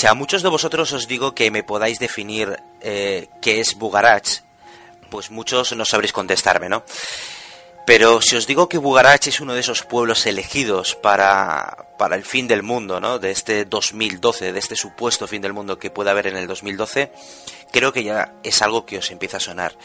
Si 0.00 0.06
a 0.06 0.14
muchos 0.14 0.42
de 0.42 0.48
vosotros 0.48 0.94
os 0.94 1.06
digo 1.06 1.34
que 1.34 1.50
me 1.50 1.62
podáis 1.62 1.98
definir 1.98 2.58
eh, 2.80 3.28
qué 3.42 3.60
es 3.60 3.74
Bugarach, 3.74 4.40
pues 5.10 5.30
muchos 5.30 5.76
no 5.76 5.84
sabréis 5.84 6.14
contestarme, 6.14 6.70
¿no? 6.70 6.84
Pero 7.84 8.22
si 8.22 8.34
os 8.34 8.46
digo 8.46 8.66
que 8.66 8.78
Bugarach 8.78 9.26
es 9.26 9.42
uno 9.42 9.52
de 9.52 9.60
esos 9.60 9.82
pueblos 9.82 10.24
elegidos 10.24 10.94
para, 10.94 11.88
para 11.98 12.16
el 12.16 12.24
fin 12.24 12.48
del 12.48 12.62
mundo, 12.62 12.98
¿no? 12.98 13.18
De 13.18 13.30
este 13.30 13.66
2012, 13.66 14.54
de 14.54 14.58
este 14.58 14.74
supuesto 14.74 15.28
fin 15.28 15.42
del 15.42 15.52
mundo 15.52 15.78
que 15.78 15.90
puede 15.90 16.08
haber 16.08 16.28
en 16.28 16.38
el 16.38 16.46
2012, 16.46 17.12
creo 17.70 17.92
que 17.92 18.02
ya 18.02 18.32
es 18.42 18.62
algo 18.62 18.86
que 18.86 18.96
os 18.96 19.10
empieza 19.10 19.36
a 19.36 19.40
sonar. 19.40 19.76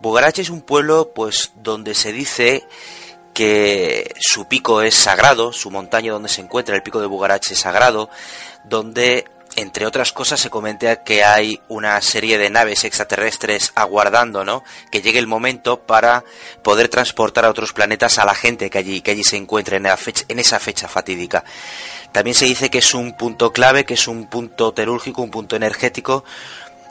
Bugarach 0.00 0.40
es 0.40 0.50
un 0.50 0.62
pueblo, 0.62 1.12
pues, 1.14 1.52
donde 1.54 1.94
se 1.94 2.10
dice 2.10 2.66
que 3.32 4.12
su 4.18 4.48
pico 4.48 4.82
es 4.82 4.96
sagrado, 4.96 5.52
su 5.52 5.70
montaña 5.70 6.10
donde 6.10 6.30
se 6.30 6.40
encuentra 6.40 6.74
el 6.74 6.82
pico 6.82 7.00
de 7.00 7.06
Bugarach 7.06 7.48
es 7.52 7.60
sagrado, 7.60 8.10
donde 8.64 9.35
entre 9.56 9.86
otras 9.86 10.12
cosas 10.12 10.38
se 10.38 10.50
comenta 10.50 11.02
que 11.02 11.24
hay 11.24 11.60
una 11.68 12.00
serie 12.02 12.38
de 12.38 12.50
naves 12.50 12.84
extraterrestres 12.84 13.72
aguardando, 13.74 14.44
¿no? 14.44 14.62
Que 14.90 15.00
llegue 15.00 15.18
el 15.18 15.26
momento 15.26 15.80
para 15.80 16.24
poder 16.62 16.88
transportar 16.88 17.46
a 17.46 17.50
otros 17.50 17.72
planetas 17.72 18.18
a 18.18 18.26
la 18.26 18.34
gente 18.34 18.70
que 18.70 18.78
allí, 18.78 19.00
que 19.00 19.12
allí 19.12 19.24
se 19.24 19.36
encuentre 19.36 19.78
en, 19.78 20.38
esa 20.38 20.60
fecha 20.60 20.88
fatídica. 20.88 21.42
También 22.12 22.34
se 22.34 22.44
dice 22.44 22.70
que 22.70 22.78
es 22.78 22.94
un 22.94 23.16
punto 23.16 23.52
clave, 23.52 23.84
que 23.84 23.94
es 23.94 24.06
un 24.06 24.28
punto 24.28 24.72
terúrgico, 24.72 25.22
un 25.22 25.30
punto 25.30 25.56
energético 25.56 26.24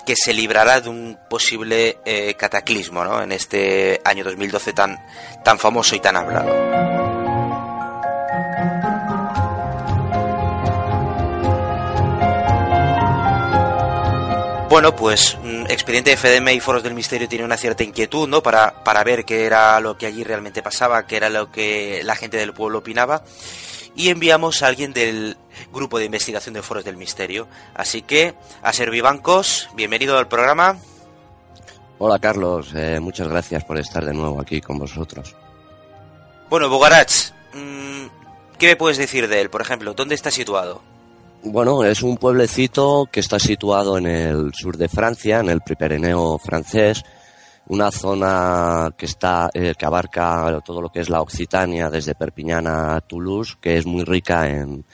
que 0.06 0.16
se 0.16 0.34
librará 0.34 0.82
de 0.82 0.90
un 0.90 1.18
posible 1.30 2.00
eh, 2.06 2.36
cataclismo, 2.36 3.04
¿no? 3.04 3.22
En 3.22 3.32
este 3.32 4.02
año 4.04 4.24
2012 4.24 4.74
tan, 4.74 5.00
tan 5.44 5.58
famoso 5.60 5.96
y 5.96 6.00
tan 6.00 6.16
hablado. 6.16 7.05
Bueno, 14.76 14.94
pues 14.94 15.38
mm, 15.42 15.68
Expediente 15.70 16.10
de 16.10 16.18
FDM 16.18 16.50
y 16.50 16.60
Foros 16.60 16.84
del 16.84 16.94
Misterio 16.94 17.30
tiene 17.30 17.46
una 17.46 17.56
cierta 17.56 17.86
inquietud, 17.86 18.28
¿no? 18.28 18.44
Para, 18.44 18.84
para 18.84 19.06
ver 19.06 19.24
qué 19.24 19.46
era 19.46 19.80
lo 19.80 19.98
que 19.98 20.06
allí 20.06 20.22
realmente 20.26 20.62
pasaba, 20.62 21.08
qué 21.08 21.16
era 21.16 21.30
lo 21.30 21.50
que 21.50 22.02
la 22.04 22.14
gente 22.18 22.36
del 22.36 22.52
pueblo 22.52 22.80
opinaba. 22.80 23.24
Y 23.96 24.10
enviamos 24.10 24.62
a 24.62 24.68
alguien 24.68 24.92
del 24.92 25.38
grupo 25.72 25.98
de 25.98 26.04
investigación 26.04 26.56
de 26.56 26.62
Foros 26.62 26.84
del 26.84 26.98
Misterio. 26.98 27.48
Así 27.74 28.02
que, 28.02 28.36
a 28.62 28.74
Servibancos, 28.74 29.70
bienvenido 29.76 30.18
al 30.18 30.28
programa. 30.28 30.78
Hola 31.98 32.20
Carlos, 32.20 32.74
eh, 32.76 33.00
muchas 33.00 33.30
gracias 33.30 33.64
por 33.64 33.78
estar 33.78 34.04
de 34.04 34.14
nuevo 34.14 34.42
aquí 34.42 34.60
con 34.60 34.78
vosotros. 34.78 35.38
Bueno, 36.50 36.68
Bugarach, 36.68 37.32
mm, 37.54 38.08
¿qué 38.60 38.68
me 38.68 38.76
puedes 38.76 38.98
decir 38.98 39.30
de 39.30 39.40
él? 39.40 39.50
Por 39.50 39.62
ejemplo, 39.62 39.94
¿dónde 39.94 40.16
está 40.16 40.32
situado? 40.32 40.82
Bueno, 41.48 41.84
es 41.84 42.02
un 42.02 42.18
pueblecito 42.18 43.08
que 43.12 43.20
está 43.20 43.38
situado 43.38 44.00
en 44.00 44.08
el 44.08 44.52
sur 44.56 44.78
de 44.78 44.90
Francia, 44.90 45.42
en 45.42 45.50
el 45.50 45.62
Pireneo 45.62 46.40
francés, 46.40 47.04
una 47.68 47.92
zona 47.92 48.90
que 48.98 49.06
está 49.06 49.52
eh, 49.54 49.76
que 49.78 49.86
abarca 49.86 50.60
todo 50.66 50.82
lo 50.82 50.90
que 50.90 51.02
es 51.02 51.10
la 51.10 51.22
Occitania 51.22 51.92
desde 51.92 52.16
Perpiñán 52.16 52.66
a 52.66 53.00
Toulouse, 53.02 53.58
que 53.62 53.78
es 53.78 53.86
muy 53.86 54.04
rica 54.04 54.50
en, 54.50 54.86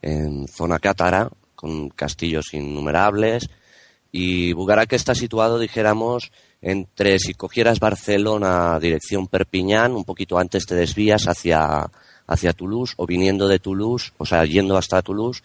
en 0.00 0.46
zona 0.46 0.78
cátara, 0.78 1.28
con 1.56 1.88
castillos 1.88 2.54
innumerables. 2.54 3.50
Y 4.12 4.52
Bugarak 4.52 4.92
está 4.92 5.12
situado, 5.12 5.58
dijéramos, 5.58 6.30
entre 6.62 7.18
si 7.18 7.34
cogieras 7.34 7.80
Barcelona 7.80 8.78
dirección 8.78 9.26
Perpiñán, 9.26 9.92
un 9.92 10.04
poquito 10.04 10.38
antes 10.38 10.66
te 10.66 10.76
desvías 10.76 11.26
hacia, 11.26 11.90
hacia 12.28 12.52
Toulouse, 12.52 12.94
o 12.96 13.06
viniendo 13.06 13.48
de 13.48 13.58
Toulouse, 13.58 14.12
o 14.18 14.24
sea, 14.24 14.44
yendo 14.44 14.76
hasta 14.76 15.02
Toulouse, 15.02 15.42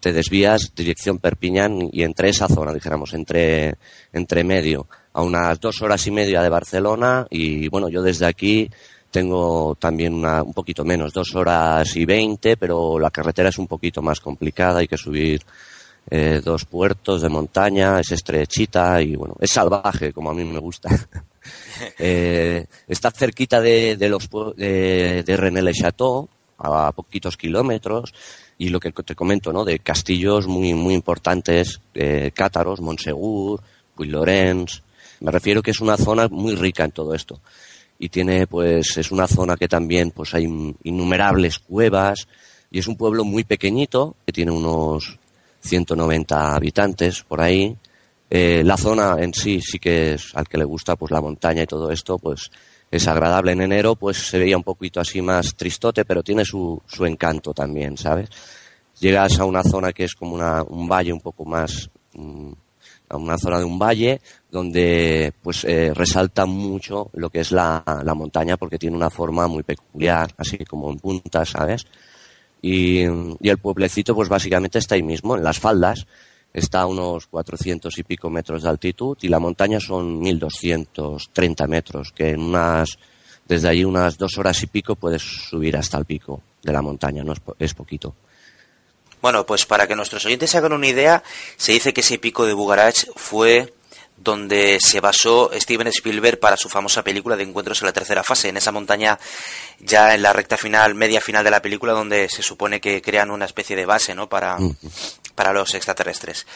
te 0.00 0.12
desvías 0.12 0.72
dirección 0.74 1.18
Perpiñán 1.18 1.88
y 1.92 2.02
entre 2.02 2.30
esa 2.30 2.48
zona, 2.48 2.72
dijéramos, 2.72 3.12
entre, 3.12 3.76
entre 4.12 4.44
medio, 4.44 4.86
a 5.12 5.22
unas 5.22 5.60
dos 5.60 5.82
horas 5.82 6.06
y 6.06 6.10
media 6.10 6.42
de 6.42 6.48
Barcelona 6.48 7.26
y 7.30 7.68
bueno, 7.68 7.88
yo 7.88 8.02
desde 8.02 8.26
aquí 8.26 8.70
tengo 9.10 9.76
también 9.78 10.14
una, 10.14 10.42
un 10.42 10.54
poquito 10.54 10.84
menos, 10.84 11.12
dos 11.12 11.34
horas 11.34 11.94
y 11.96 12.04
veinte, 12.04 12.56
pero 12.56 12.98
la 12.98 13.10
carretera 13.10 13.48
es 13.48 13.58
un 13.58 13.66
poquito 13.66 14.02
más 14.02 14.20
complicada, 14.20 14.80
hay 14.80 14.88
que 14.88 14.96
subir 14.96 15.42
eh, 16.10 16.40
dos 16.44 16.64
puertos 16.64 17.22
de 17.22 17.28
montaña, 17.28 18.00
es 18.00 18.12
estrechita 18.12 19.02
y 19.02 19.16
bueno, 19.16 19.36
es 19.40 19.50
salvaje 19.50 20.12
como 20.12 20.30
a 20.30 20.34
mí 20.34 20.44
me 20.44 20.58
gusta. 20.58 20.88
eh, 21.98 22.64
está 22.88 23.10
cerquita 23.10 23.60
de, 23.60 23.96
de 23.96 24.08
los 24.08 24.28
de, 24.56 25.22
de 25.24 25.36
René-le-Château, 25.36 26.28
a 26.58 26.92
poquitos 26.92 27.36
kilómetros, 27.36 28.12
y 28.60 28.68
lo 28.68 28.78
que 28.78 28.92
te 28.92 29.14
comento, 29.14 29.54
¿no? 29.54 29.64
De 29.64 29.78
castillos 29.78 30.46
muy, 30.46 30.74
muy 30.74 30.92
importantes, 30.92 31.80
eh, 31.94 32.30
Cátaros, 32.34 32.82
Montsegur, 32.82 33.58
Puy-Lorenz. 33.94 34.82
Me 35.20 35.30
refiero 35.30 35.62
que 35.62 35.70
es 35.70 35.80
una 35.80 35.96
zona 35.96 36.28
muy 36.28 36.54
rica 36.54 36.84
en 36.84 36.90
todo 36.90 37.14
esto. 37.14 37.40
Y 37.98 38.10
tiene, 38.10 38.46
pues, 38.46 38.98
es 38.98 39.10
una 39.12 39.26
zona 39.26 39.56
que 39.56 39.66
también, 39.66 40.10
pues, 40.10 40.34
hay 40.34 40.44
innumerables 40.82 41.58
cuevas. 41.58 42.28
Y 42.70 42.80
es 42.80 42.86
un 42.86 42.96
pueblo 42.96 43.24
muy 43.24 43.44
pequeñito, 43.44 44.14
que 44.26 44.32
tiene 44.34 44.52
unos 44.52 45.18
190 45.60 46.54
habitantes 46.54 47.22
por 47.22 47.40
ahí. 47.40 47.74
Eh, 48.28 48.60
la 48.62 48.76
zona 48.76 49.16
en 49.20 49.32
sí, 49.32 49.62
sí 49.62 49.78
que 49.78 50.12
es, 50.12 50.32
al 50.34 50.46
que 50.46 50.58
le 50.58 50.64
gusta, 50.64 50.96
pues, 50.96 51.10
la 51.10 51.22
montaña 51.22 51.62
y 51.62 51.66
todo 51.66 51.90
esto, 51.90 52.18
pues, 52.18 52.50
es 52.90 53.06
agradable 53.06 53.52
en 53.52 53.62
enero, 53.62 53.94
pues 53.94 54.16
se 54.16 54.38
veía 54.38 54.56
un 54.56 54.64
poquito 54.64 55.00
así 55.00 55.22
más 55.22 55.54
tristote, 55.54 56.04
pero 56.04 56.22
tiene 56.22 56.44
su, 56.44 56.80
su 56.86 57.06
encanto 57.06 57.54
también, 57.54 57.96
¿sabes? 57.96 58.28
Llegas 58.98 59.38
a 59.38 59.44
una 59.44 59.62
zona 59.62 59.92
que 59.92 60.04
es 60.04 60.14
como 60.14 60.34
una, 60.34 60.62
un 60.62 60.88
valle 60.88 61.12
un 61.12 61.20
poco 61.20 61.44
más, 61.44 61.88
mm, 62.14 62.52
a 63.08 63.16
una 63.16 63.38
zona 63.38 63.58
de 63.58 63.64
un 63.64 63.78
valle 63.78 64.20
donde 64.50 65.32
pues 65.42 65.64
eh, 65.64 65.92
resalta 65.94 66.46
mucho 66.46 67.10
lo 67.14 67.30
que 67.30 67.40
es 67.40 67.52
la, 67.52 67.82
la, 68.04 68.14
montaña 68.14 68.56
porque 68.56 68.78
tiene 68.78 68.96
una 68.96 69.10
forma 69.10 69.46
muy 69.46 69.62
peculiar, 69.62 70.32
así 70.36 70.58
como 70.58 70.90
en 70.90 70.98
punta, 70.98 71.44
¿sabes? 71.44 71.86
Y, 72.60 73.02
y 73.02 73.48
el 73.48 73.58
pueblecito 73.58 74.14
pues 74.14 74.28
básicamente 74.28 74.78
está 74.78 74.96
ahí 74.96 75.02
mismo, 75.02 75.36
en 75.36 75.44
las 75.44 75.58
faldas, 75.58 76.06
está 76.52 76.82
a 76.82 76.86
unos 76.86 77.26
400 77.26 77.96
y 77.98 78.02
pico 78.02 78.30
metros 78.30 78.62
de 78.62 78.68
altitud 78.68 79.16
y 79.20 79.28
la 79.28 79.38
montaña 79.38 79.80
son 79.80 80.18
1230 80.20 81.66
metros, 81.66 82.12
que 82.12 82.30
en 82.30 82.40
unas, 82.40 82.98
desde 83.46 83.68
allí 83.68 83.84
unas 83.84 84.18
dos 84.18 84.38
horas 84.38 84.62
y 84.62 84.66
pico 84.66 84.96
puedes 84.96 85.22
subir 85.22 85.76
hasta 85.76 85.98
el 85.98 86.04
pico 86.04 86.42
de 86.62 86.72
la 86.72 86.82
montaña, 86.82 87.22
no 87.22 87.32
es, 87.32 87.40
es 87.58 87.74
poquito. 87.74 88.14
Bueno, 89.22 89.44
pues 89.44 89.66
para 89.66 89.86
que 89.86 89.94
nuestros 89.94 90.24
oyentes 90.24 90.50
se 90.50 90.58
hagan 90.58 90.72
una 90.72 90.86
idea, 90.86 91.22
se 91.56 91.72
dice 91.72 91.92
que 91.92 92.00
ese 92.00 92.18
pico 92.18 92.46
de 92.46 92.54
Bugarach 92.54 93.04
fue 93.16 93.74
donde 94.22 94.78
se 94.80 95.00
basó 95.00 95.50
Steven 95.54 95.86
Spielberg 95.88 96.38
para 96.38 96.56
su 96.58 96.68
famosa 96.68 97.02
película 97.02 97.36
de 97.36 97.44
Encuentros 97.44 97.80
en 97.80 97.86
la 97.86 97.92
tercera 97.92 98.22
fase, 98.22 98.50
en 98.50 98.58
esa 98.58 98.70
montaña 98.70 99.18
ya 99.78 100.14
en 100.14 100.22
la 100.22 100.34
recta 100.34 100.58
final, 100.58 100.94
media 100.94 101.22
final 101.22 101.42
de 101.42 101.50
la 101.50 101.62
película, 101.62 101.94
donde 101.94 102.28
se 102.28 102.42
supone 102.42 102.80
que 102.80 103.00
crean 103.00 103.30
una 103.30 103.46
especie 103.46 103.74
de 103.76 103.86
base, 103.86 104.14
¿no? 104.14 104.28
Para, 104.28 104.58
para 105.34 105.54
los 105.54 105.74
extraterrestres. 105.74 106.46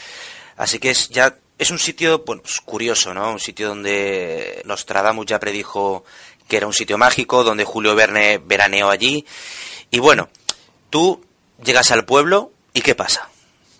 Así 0.57 0.79
que 0.79 0.91
es 0.91 1.09
ya 1.09 1.37
es 1.59 1.71
un 1.71 1.79
sitio 1.79 2.23
bueno, 2.27 2.43
pues, 2.43 2.61
curioso, 2.61 3.15
¿no? 3.15 3.33
Un 3.33 3.41
sitio 3.41 3.69
donde 3.69 4.61
Nostradamus 4.67 5.27
ya 5.27 5.41
predijo 5.41 6.05
que 6.47 6.59
era 6.59 6.67
un 6.67 6.75
sitio 6.75 6.99
mágico, 6.99 7.45
donde 7.45 7.65
Julio 7.65 7.95
Verne 7.95 8.39
veraneó 8.45 8.91
allí. 8.91 9.25
Y 9.91 10.01
bueno, 10.01 10.29
tú 10.91 11.25
llegas 11.65 11.91
al 11.91 12.05
pueblo 12.05 12.53
y 12.75 12.83
¿qué 12.83 12.95
pasa? 12.95 13.31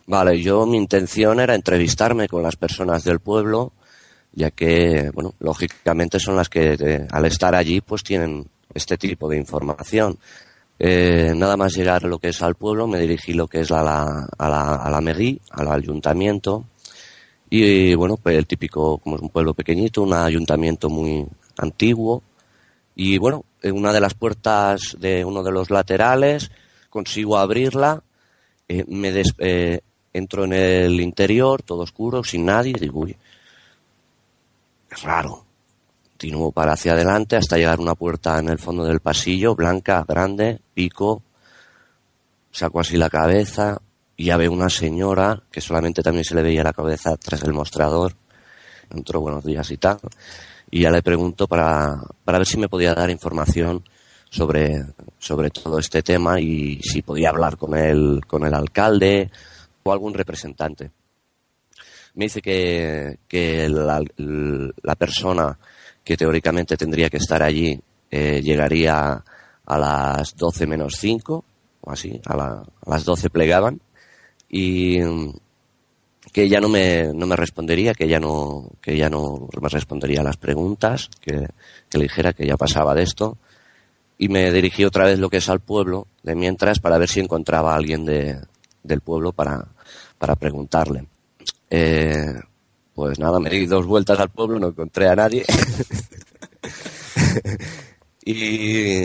Vale, 0.06 0.41
yo 0.43 0.67
mi 0.67 0.77
intención 0.77 1.41
era 1.41 1.55
entrevistarme 1.55 2.29
con 2.29 2.43
las 2.43 2.56
personas 2.56 3.05
del 3.05 3.21
pueblo, 3.21 3.73
ya 4.33 4.51
que, 4.51 5.11
bueno, 5.15 5.35
lógicamente 5.41 6.21
son 6.21 6.37
las 6.37 6.49
que 6.49 6.77
eh, 6.79 7.06
al 7.11 7.25
estar 7.25 7.55
allí 7.55 7.81
pues 7.81 8.03
tienen 8.03 8.47
este 8.75 8.99
tipo 8.99 9.29
de 9.29 9.39
información. 9.39 10.19
Eh, 10.79 11.33
nada 11.35 11.56
más 11.56 11.75
llegar 11.75 12.03
lo 12.03 12.19
que 12.19 12.29
es 12.29 12.43
al 12.43 12.56
pueblo, 12.56 12.87
me 12.87 12.99
dirigí 12.99 13.33
lo 13.33 13.47
que 13.47 13.61
es 13.61 13.71
a 13.71 13.83
la, 13.83 14.29
a 14.37 14.49
la, 14.49 14.75
a 14.77 14.91
la 14.91 15.01
mairie, 15.01 15.41
al 15.51 15.69
ayuntamiento. 15.73 16.65
Y 17.49 17.95
bueno, 17.95 18.17
pues 18.17 18.37
el 18.37 18.47
típico, 18.47 18.99
como 18.99 19.17
es 19.17 19.23
un 19.23 19.31
pueblo 19.31 19.55
pequeñito, 19.55 20.03
un 20.03 20.12
ayuntamiento 20.12 20.91
muy 20.91 21.25
antiguo. 21.57 22.23
Y 22.97 23.19
bueno, 23.19 23.45
en 23.62 23.77
una 23.77 23.93
de 23.93 24.00
las 24.00 24.15
puertas 24.15 24.97
de 24.99 25.25
uno 25.25 25.43
de 25.43 25.53
los 25.53 25.71
laterales 25.71 26.50
consigo 26.91 27.39
abrirla, 27.39 28.03
eh, 28.69 28.85
me 28.89 29.23
eh, 29.39 29.81
entro 30.14 30.44
en 30.44 30.52
el 30.55 31.00
interior, 31.00 31.62
todo 31.62 31.82
oscuro, 31.82 32.22
sin 32.25 32.46
nadie, 32.46 32.72
y 32.76 32.81
digo, 32.81 33.00
uy, 33.00 33.16
es 34.90 35.02
raro. 35.02 35.44
Continúo 36.12 36.52
para 36.52 36.72
hacia 36.72 36.93
adelante 36.93 37.37
hasta 37.37 37.56
llegar 37.56 37.78
a 37.78 37.82
una 37.82 37.96
puerta 37.96 38.38
en 38.38 38.49
el 38.49 38.58
fondo 38.58 38.84
del 38.84 39.00
pasillo, 39.00 39.56
blanca, 39.56 40.05
grande, 40.08 40.61
pico, 40.72 41.22
saco 42.52 42.81
así 42.81 42.96
la 42.96 43.11
cabeza 43.11 43.82
y 44.16 44.26
ya 44.26 44.37
veo 44.37 44.52
una 44.52 44.70
señora 44.70 45.43
que 45.50 45.61
solamente 45.61 46.02
también 46.02 46.25
se 46.25 46.37
le 46.37 46.43
veía 46.43 46.62
la 46.62 46.72
cabeza 46.72 47.16
tras 47.16 47.43
el 47.43 47.52
mostrador. 47.52 48.14
Entró 48.90 49.20
buenos 49.20 49.44
días 49.44 49.69
y 49.72 49.76
tal. 49.76 49.99
Y 50.70 50.82
ya 50.82 50.90
le 50.90 51.02
pregunto 51.02 51.49
para, 51.49 52.00
para 52.25 52.38
ver 52.38 52.46
si 52.46 52.56
me 52.56 52.69
podía 52.69 52.94
dar 52.94 53.11
información 53.11 53.82
sobre, 54.31 54.84
sobre 55.19 55.50
todo 55.50 55.81
este 55.81 56.02
tema 56.02 56.40
y 56.40 56.81
si 56.81 57.02
podía 57.02 57.31
hablar 57.31 57.56
con 57.56 57.76
el, 57.76 58.20
con 58.26 58.46
el 58.46 58.55
alcalde 58.55 59.31
o 59.85 59.93
algún 59.93 60.15
representante. 60.15 60.91
Me 62.15 62.25
dice 62.27 62.41
que, 62.41 63.19
que 63.29 63.69
la, 63.69 64.03
la 64.17 64.95
persona 64.95 65.59
que 66.03 66.17
teóricamente 66.17 66.77
tendría 66.77 67.11
que 67.11 67.17
estar 67.17 67.43
allí 67.43 67.81
eh, 68.11 68.41
llegaría 68.43 69.25
a 69.67 69.79
las 69.79 70.37
12 70.37 70.67
menos 70.67 70.97
5 70.99 71.45
o 71.81 71.91
así, 71.91 72.21
a, 72.27 72.35
a 72.35 72.91
las 72.91 73.05
12 73.05 73.31
plegaban 73.31 73.81
y 74.49 74.99
que 76.33 76.49
ya 76.49 76.61
no 76.61 76.69
me, 76.69 77.13
no 77.13 77.27
me 77.27 77.37
respondería, 77.37 77.95
que 77.95 78.09
ya 78.09 78.21
no, 78.21 78.71
que 78.81 78.97
ya 78.97 79.11
no 79.11 79.49
me 79.61 79.69
respondería 79.69 80.21
a 80.21 80.25
las 80.25 80.37
preguntas, 80.37 81.11
que, 81.21 81.49
que 81.89 81.99
le 81.99 82.05
dijera 82.05 82.33
que 82.33 82.47
ya 82.47 82.57
pasaba 82.57 82.95
de 82.95 83.03
esto 83.03 83.37
y 84.17 84.29
me 84.29 84.51
dirigí 84.53 84.85
otra 84.85 85.07
vez 85.07 85.19
lo 85.19 85.29
que 85.29 85.39
es 85.39 85.49
al 85.49 85.61
pueblo 85.61 86.07
de 86.23 86.35
mientras 86.35 86.79
para 86.79 86.99
ver 86.99 87.09
si 87.09 87.21
encontraba 87.21 87.73
a 87.73 87.77
alguien 87.77 88.05
de, 88.05 88.41
del 88.83 89.01
pueblo 89.01 89.33
para, 89.33 89.74
para 90.19 90.37
preguntarle. 90.37 91.06
Eh, 91.70 92.34
pues 92.94 93.19
nada, 93.19 93.40
me 93.40 93.50
di 93.50 93.66
dos 93.66 93.87
vueltas 93.87 94.19
al 94.20 94.31
pueblo, 94.31 94.58
no 94.58 94.69
encontré 94.69 95.08
a 95.08 95.16
nadie. 95.16 95.44
y 98.25 99.05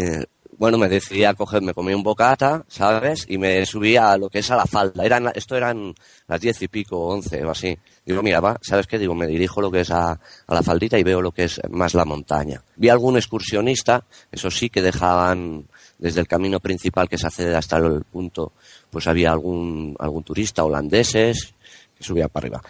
bueno, 0.59 0.77
me 0.77 0.89
decidí 0.89 1.23
a 1.23 1.33
coger, 1.33 1.61
me 1.61 1.73
comí 1.73 1.93
un 1.93 2.03
bocata, 2.03 2.65
¿sabes? 2.67 3.25
Y 3.29 3.37
me 3.37 3.65
subí 3.65 3.95
a 3.95 4.17
lo 4.17 4.29
que 4.29 4.39
es 4.39 4.51
a 4.51 4.57
la 4.57 4.65
falda. 4.65 5.31
Esto 5.33 5.55
eran 5.55 5.95
las 6.27 6.41
diez 6.41 6.61
y 6.61 6.67
pico, 6.67 6.99
once 6.99 7.43
o 7.45 7.49
así. 7.49 7.77
Digo, 8.05 8.21
mira, 8.21 8.41
va, 8.41 8.59
¿sabes 8.61 8.85
qué? 8.85 8.99
Digo, 8.99 9.15
me 9.15 9.25
dirijo 9.25 9.61
lo 9.61 9.71
que 9.71 9.79
es 9.79 9.89
a, 9.89 10.11
a, 10.11 10.53
la 10.53 10.61
faldita 10.61 10.99
y 10.99 11.03
veo 11.03 11.21
lo 11.21 11.31
que 11.31 11.45
es 11.45 11.61
más 11.69 11.93
la 11.93 12.03
montaña. 12.03 12.61
Vi 12.75 12.89
algún 12.89 13.15
excursionista, 13.15 14.03
eso 14.31 14.51
sí, 14.51 14.69
que 14.69 14.81
dejaban 14.81 15.65
desde 15.97 16.19
el 16.19 16.27
camino 16.27 16.59
principal 16.59 17.07
que 17.07 17.17
se 17.17 17.27
accede 17.27 17.55
hasta 17.55 17.77
el 17.77 18.03
punto, 18.03 18.51
pues 18.89 19.07
había 19.07 19.31
algún, 19.31 19.95
algún 19.99 20.23
turista 20.23 20.63
holandeses 20.63 21.53
que 21.97 22.03
subía 22.03 22.27
para 22.27 22.45
arriba. 22.45 22.61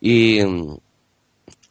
Y, 0.00 0.40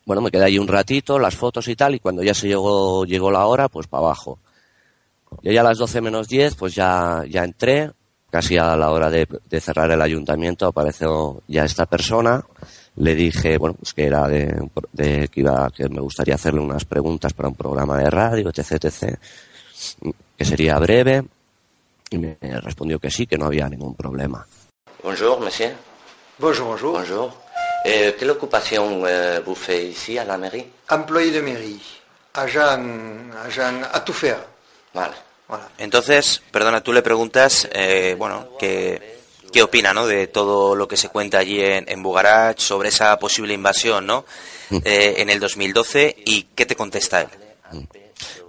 bueno, 0.05 0.21
me 0.21 0.31
quedé 0.31 0.45
ahí 0.45 0.59
un 0.59 0.67
ratito, 0.67 1.17
las 1.17 1.35
fotos 1.35 1.67
y 1.67 1.75
tal, 1.75 1.95
y 1.95 1.99
cuando 1.99 2.23
ya 2.23 2.33
se 2.33 2.47
llegó, 2.47 3.05
llegó 3.05 3.31
la 3.31 3.45
hora, 3.45 3.69
pues 3.69 3.87
para 3.87 4.03
abajo. 4.03 4.39
Yo 5.41 5.51
ya 5.51 5.61
a 5.61 5.63
las 5.63 5.77
12 5.77 6.01
menos 6.01 6.27
10, 6.27 6.55
pues 6.55 6.75
ya, 6.75 7.23
ya 7.27 7.43
entré, 7.43 7.91
casi 8.29 8.57
a 8.57 8.75
la 8.75 8.91
hora 8.91 9.09
de, 9.09 9.27
de, 9.49 9.61
cerrar 9.61 9.89
el 9.91 10.01
ayuntamiento 10.01 10.67
apareció 10.67 11.41
ya 11.47 11.65
esta 11.65 11.85
persona. 11.85 12.43
Le 12.97 13.15
dije, 13.15 13.57
bueno, 13.57 13.75
pues 13.75 13.93
que 13.93 14.05
era 14.05 14.27
de, 14.27 14.69
de, 14.93 15.27
que 15.27 15.41
iba, 15.41 15.69
que 15.71 15.89
me 15.89 16.01
gustaría 16.01 16.35
hacerle 16.35 16.61
unas 16.61 16.85
preguntas 16.85 17.33
para 17.33 17.49
un 17.49 17.55
programa 17.55 17.97
de 17.97 18.09
radio, 18.09 18.49
etc, 18.49 18.85
etc, 18.85 19.19
que 20.37 20.45
sería 20.45 20.77
breve. 20.79 21.23
Y 22.15 22.17
me 22.17 22.37
respondió 22.61 22.97
que 22.97 23.11
sí, 23.11 23.27
que 23.27 23.37
no 23.37 23.45
había 23.45 23.67
ningún 23.67 23.93
problema. 23.93 24.47
Bonjour, 25.03 25.37
monsieur. 25.41 25.73
Bonjour, 26.37 26.67
bonjour. 26.67 26.93
Bonjour. 26.93 27.33
Eh, 27.83 28.15
¿Quelle 28.17 28.31
occupation 28.31 29.03
euh, 29.05 29.41
vous 29.45 29.55
faites 29.55 29.91
ici 29.91 30.17
à 30.17 30.23
la 30.23 30.37
mairie 30.37 30.65
Employé 30.89 31.31
de 31.31 31.41
mairie, 31.41 31.81
agent, 32.33 33.31
agent 33.45 33.81
à 33.91 33.99
tout 33.99 34.13
faire. 34.13 34.39
Vale. 34.93 35.13
Voilà. 35.47 35.69
Entonces, 35.77 36.41
perdona, 36.51 36.81
tú 36.81 36.93
le 36.93 37.01
preguntas, 37.01 37.67
eh, 37.73 38.15
bueno, 38.17 38.57
que, 38.57 39.19
qué 39.51 39.61
opina, 39.61 39.93
¿no? 39.93 40.07
De 40.07 40.27
todo 40.27 40.73
lo 40.73 40.87
que 40.87 40.97
se 40.97 41.09
cuenta 41.09 41.39
allí 41.39 41.61
en, 41.61 41.83
en 41.87 42.01
Bugarach 42.01 42.59
sobre 42.59 42.89
esa 42.89 43.19
posible 43.19 43.53
invasión, 43.53 44.07
¿no? 44.07 44.25
Eh, 44.71 45.15
en 45.17 45.29
el 45.29 45.39
2012 45.39 46.15
y 46.25 46.43
qué 46.55 46.65
te 46.65 46.75
contesta 46.75 47.21
él. 47.21 47.27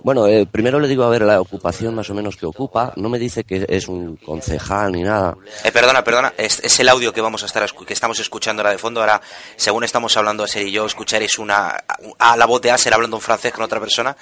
Bueno, 0.02 0.26
eh, 0.26 0.46
primero 0.50 0.78
le 0.78 0.88
digo 0.88 1.04
a 1.04 1.08
ver 1.08 1.22
la 1.22 1.40
ocupación 1.40 1.94
más 1.94 2.08
o 2.10 2.14
menos 2.14 2.36
que 2.36 2.46
ocupa. 2.46 2.92
No 2.96 3.08
me 3.08 3.18
dice 3.18 3.44
que 3.44 3.66
es 3.68 3.88
un 3.88 4.16
concejal 4.16 4.92
ni 4.92 5.02
nada. 5.02 5.36
Eh, 5.64 5.72
perdona, 5.72 6.02
perdona. 6.04 6.32
Es, 6.36 6.60
es, 6.62 6.78
el 6.80 6.88
audio 6.88 7.12
que 7.12 7.20
vamos 7.20 7.42
a 7.42 7.46
estar 7.46 7.66
que 7.86 7.92
estamos 7.92 8.18
escuchando 8.20 8.62
ahora 8.62 8.72
de 8.72 8.78
fondo. 8.78 9.00
Ahora, 9.00 9.20
según 9.56 9.84
estamos 9.84 10.16
hablando 10.16 10.44
Aser 10.44 10.66
y 10.66 10.72
yo, 10.72 10.86
escucharéis 10.86 11.38
una 11.38 11.84
a 12.18 12.36
la 12.36 12.46
voz 12.46 12.60
de 12.62 12.70
Aser 12.70 12.94
hablando 12.94 13.16
en 13.16 13.22
francés 13.22 13.52
con 13.52 13.64
otra 13.64 13.80
persona. 13.80 14.16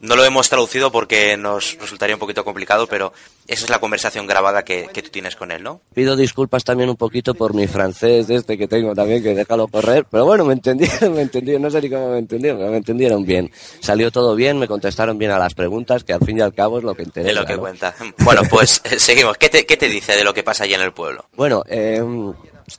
No 0.00 0.16
lo 0.16 0.24
hemos 0.24 0.48
traducido 0.48 0.90
porque 0.90 1.36
nos 1.36 1.76
resultaría 1.78 2.16
un 2.16 2.20
poquito 2.20 2.44
complicado, 2.44 2.86
pero 2.86 3.12
esa 3.46 3.64
es 3.64 3.70
la 3.70 3.80
conversación 3.80 4.26
grabada 4.26 4.64
que, 4.64 4.88
que 4.92 5.02
tú 5.02 5.10
tienes 5.10 5.36
con 5.36 5.50
él, 5.50 5.62
¿no? 5.62 5.80
Pido 5.94 6.16
disculpas 6.16 6.64
también 6.64 6.90
un 6.90 6.96
poquito 6.96 7.34
por 7.34 7.54
mi 7.54 7.66
francés 7.66 8.30
este 8.30 8.56
que 8.56 8.68
tengo 8.68 8.94
también, 8.94 9.22
que 9.22 9.34
déjalo 9.34 9.68
correr. 9.68 10.06
Pero 10.10 10.24
bueno, 10.24 10.44
me 10.44 10.54
entendieron, 10.54 11.14
me 11.14 11.22
entendieron. 11.22 11.62
No 11.62 11.70
sé 11.70 11.80
ni 11.80 11.90
cómo 11.90 12.10
me 12.10 12.18
entendieron, 12.18 12.58
pero 12.58 12.70
me 12.70 12.78
entendieron 12.78 13.24
bien. 13.24 13.50
Salió 13.80 14.10
todo 14.10 14.34
bien, 14.34 14.58
me 14.58 14.68
contestaron 14.68 15.09
bien 15.18 15.30
a 15.30 15.38
las 15.38 15.54
preguntas, 15.54 16.04
que 16.04 16.12
al 16.12 16.24
fin 16.24 16.38
y 16.38 16.40
al 16.40 16.54
cabo 16.54 16.78
es 16.78 16.84
lo 16.84 16.94
que 16.94 17.02
interesa. 17.02 17.28
De 17.28 17.40
lo 17.40 17.46
que 17.46 17.54
¿no? 17.54 17.60
cuenta. 17.60 17.94
Bueno, 18.18 18.42
pues 18.48 18.82
seguimos. 18.98 19.36
¿Qué 19.38 19.48
te, 19.48 19.66
¿Qué 19.66 19.76
te 19.76 19.88
dice 19.88 20.16
de 20.16 20.24
lo 20.24 20.34
que 20.34 20.42
pasa 20.42 20.64
allí 20.64 20.74
en 20.74 20.82
el 20.82 20.92
pueblo? 20.92 21.26
Bueno, 21.36 21.62
eh, 21.68 22.02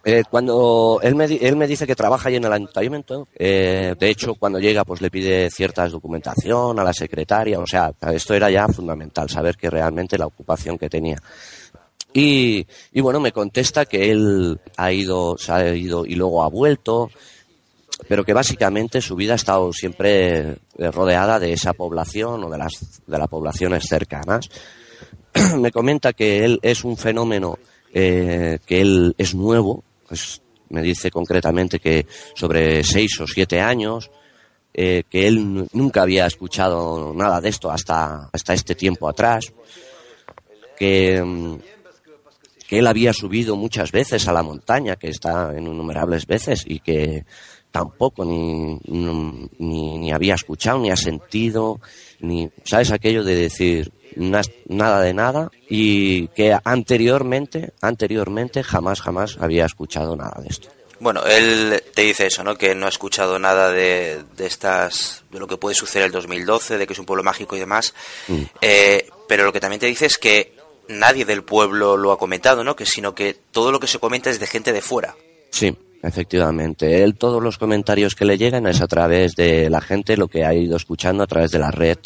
eh, 0.05 0.23
cuando 0.29 0.99
él 1.03 1.15
me, 1.15 1.25
él 1.25 1.55
me 1.55 1.67
dice 1.67 1.85
que 1.85 1.95
trabaja 1.95 2.29
allí 2.29 2.37
en 2.37 2.45
el 2.45 2.53
ayuntamiento, 2.53 3.27
eh, 3.35 3.95
de 3.99 4.09
hecho, 4.09 4.35
cuando 4.35 4.59
llega, 4.59 4.83
pues 4.83 5.01
le 5.01 5.09
pide 5.09 5.49
ciertas 5.49 5.91
documentación 5.91 6.79
a 6.79 6.83
la 6.83 6.93
secretaria, 6.93 7.59
o 7.59 7.67
sea, 7.67 7.91
esto 8.13 8.33
era 8.33 8.49
ya 8.49 8.67
fundamental, 8.67 9.29
saber 9.29 9.57
que 9.57 9.69
realmente 9.69 10.17
la 10.17 10.27
ocupación 10.27 10.77
que 10.77 10.89
tenía. 10.89 11.17
Y, 12.13 12.65
y 12.91 13.01
bueno, 13.01 13.19
me 13.19 13.31
contesta 13.31 13.85
que 13.85 14.11
él 14.11 14.59
ha 14.77 14.91
ido, 14.91 15.37
se 15.37 15.51
ha 15.51 15.73
ido 15.73 16.05
y 16.05 16.15
luego 16.15 16.43
ha 16.43 16.49
vuelto, 16.49 17.09
pero 18.07 18.23
que 18.23 18.33
básicamente 18.33 19.01
su 19.01 19.15
vida 19.15 19.33
ha 19.33 19.35
estado 19.35 19.71
siempre 19.73 20.57
rodeada 20.77 21.39
de 21.39 21.53
esa 21.53 21.73
población 21.73 22.43
o 22.43 22.49
de 22.49 22.57
las 22.57 23.01
de 23.05 23.17
las 23.17 23.27
poblaciones 23.27 23.85
cercanas. 23.87 24.49
Me 25.57 25.71
comenta 25.71 26.13
que 26.13 26.43
él 26.43 26.59
es 26.61 26.83
un 26.83 26.97
fenómeno 26.97 27.57
eh, 27.93 28.59
que 28.65 28.81
él 28.81 29.15
es 29.17 29.35
nuevo, 29.35 29.83
pues 30.07 30.41
me 30.69 30.81
dice 30.81 31.11
concretamente 31.11 31.79
que 31.79 32.05
sobre 32.33 32.83
seis 32.85 33.19
o 33.19 33.27
siete 33.27 33.59
años, 33.59 34.09
eh, 34.73 35.03
que 35.09 35.27
él 35.27 35.67
nunca 35.73 36.03
había 36.03 36.25
escuchado 36.25 37.13
nada 37.13 37.41
de 37.41 37.49
esto 37.49 37.69
hasta, 37.69 38.29
hasta 38.31 38.53
este 38.53 38.75
tiempo 38.75 39.09
atrás, 39.09 39.51
que, 40.77 41.59
que 42.65 42.79
él 42.79 42.87
había 42.87 43.11
subido 43.11 43.57
muchas 43.57 43.91
veces 43.91 44.25
a 44.29 44.33
la 44.33 44.43
montaña, 44.43 44.95
que 44.95 45.09
está 45.09 45.53
innumerables 45.57 46.25
veces, 46.25 46.63
y 46.65 46.79
que 46.79 47.25
tampoco 47.71 48.25
ni, 48.25 48.77
ni, 48.85 49.97
ni, 49.97 50.11
había 50.11 50.35
escuchado, 50.35 50.79
ni 50.79 50.91
ha 50.91 50.95
sentido, 50.95 51.79
ni, 52.19 52.49
¿sabes? 52.65 52.91
Aquello 52.91 53.23
de 53.23 53.35
decir 53.35 53.91
na, 54.15 54.41
nada 54.67 55.01
de 55.01 55.13
nada 55.13 55.49
y 55.69 56.27
que 56.29 56.57
anteriormente, 56.63 57.73
anteriormente 57.81 58.63
jamás, 58.63 59.01
jamás 59.01 59.37
había 59.39 59.65
escuchado 59.65 60.15
nada 60.15 60.41
de 60.41 60.49
esto. 60.49 60.69
Bueno, 60.99 61.23
él 61.25 61.81
te 61.95 62.03
dice 62.03 62.27
eso, 62.27 62.43
¿no? 62.43 62.55
Que 62.55 62.75
no 62.75 62.85
ha 62.85 62.89
escuchado 62.89 63.39
nada 63.39 63.71
de, 63.71 64.21
de 64.37 64.45
estas, 64.45 65.23
de 65.31 65.39
lo 65.39 65.47
que 65.47 65.57
puede 65.57 65.73
suceder 65.73 66.05
el 66.05 66.11
2012, 66.11 66.77
de 66.77 66.85
que 66.85 66.93
es 66.93 66.99
un 66.99 67.07
pueblo 67.07 67.23
mágico 67.23 67.55
y 67.55 67.59
demás. 67.59 67.95
Mm. 68.27 68.41
Eh, 68.61 69.09
pero 69.27 69.43
lo 69.43 69.51
que 69.51 69.59
también 69.59 69.79
te 69.79 69.87
dice 69.87 70.05
es 70.05 70.19
que 70.19 70.53
nadie 70.89 71.25
del 71.25 71.43
pueblo 71.43 71.97
lo 71.97 72.11
ha 72.11 72.19
comentado, 72.19 72.63
¿no? 72.63 72.75
Que 72.75 72.85
sino 72.85 73.15
que 73.15 73.35
todo 73.51 73.71
lo 73.71 73.79
que 73.79 73.87
se 73.87 73.97
comenta 73.97 74.29
es 74.29 74.39
de 74.39 74.45
gente 74.45 74.73
de 74.73 74.81
fuera. 74.83 75.15
Sí, 75.49 75.75
Efectivamente, 76.03 77.03
él 77.03 77.15
todos 77.15 77.41
los 77.41 77.57
comentarios 77.57 78.15
que 78.15 78.25
le 78.25 78.37
llegan 78.37 78.65
es 78.65 78.81
a 78.81 78.87
través 78.87 79.35
de 79.35 79.69
la 79.69 79.81
gente, 79.81 80.17
lo 80.17 80.27
que 80.27 80.45
ha 80.45 80.53
ido 80.53 80.75
escuchando 80.75 81.23
a 81.23 81.27
través 81.27 81.51
de 81.51 81.59
la 81.59 81.69
red 81.69 81.99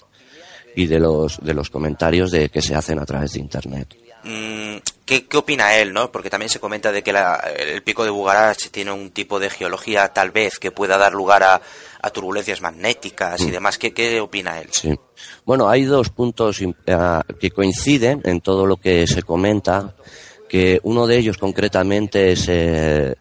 y 0.76 0.88
de 0.88 1.00
los 1.00 1.40
de 1.42 1.54
los 1.54 1.70
comentarios 1.70 2.32
de 2.32 2.50
que 2.50 2.62
se 2.62 2.76
hacen 2.76 3.00
a 3.00 3.06
través 3.06 3.34
de 3.34 3.40
internet. 3.40 3.96
Mm, 4.26 4.78
¿qué, 5.06 5.28
¿qué, 5.28 5.38
opina 5.38 5.76
él, 5.76 5.94
no? 5.94 6.12
Porque 6.12 6.32
también 6.32 6.50
se 6.50 6.60
comenta 6.60 6.92
de 6.92 7.04
que 7.04 7.14
la, 7.14 7.36
el 7.58 7.84
pico 7.84 8.04
de 8.04 8.10
Bugarach 8.10 8.70
tiene 8.72 8.92
un 8.92 9.12
tipo 9.12 9.40
de 9.40 9.52
geología, 9.52 10.08
tal 10.10 10.32
vez, 10.32 10.58
que 10.58 10.72
pueda 10.72 10.98
dar 10.98 11.14
lugar 11.14 11.44
a, 11.44 11.62
a 12.02 12.10
turbulencias 12.10 12.60
magnéticas 12.60 13.40
y 13.42 13.52
demás. 13.52 13.78
¿Qué, 13.78 13.94
¿Qué, 13.94 14.20
opina 14.20 14.60
él? 14.60 14.70
Sí. 14.72 14.94
Bueno, 15.46 15.70
hay 15.70 15.84
dos 15.84 16.10
puntos 16.10 16.60
uh, 16.62 16.74
que 17.40 17.52
coinciden 17.52 18.22
en 18.26 18.42
todo 18.42 18.66
lo 18.66 18.78
que 18.78 19.06
se 19.06 19.22
comenta, 19.22 19.96
que 20.50 20.80
uno 20.84 21.08
de 21.08 21.18
ellos 21.18 21.38
concretamente 21.38 22.32
es... 22.32 22.46
Eh, 22.48 23.16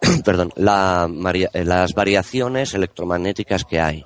perdón, 0.24 0.52
la, 0.56 1.08
las 1.52 1.94
variaciones 1.94 2.74
electromagnéticas 2.74 3.64
que 3.64 3.80
hay. 3.80 4.04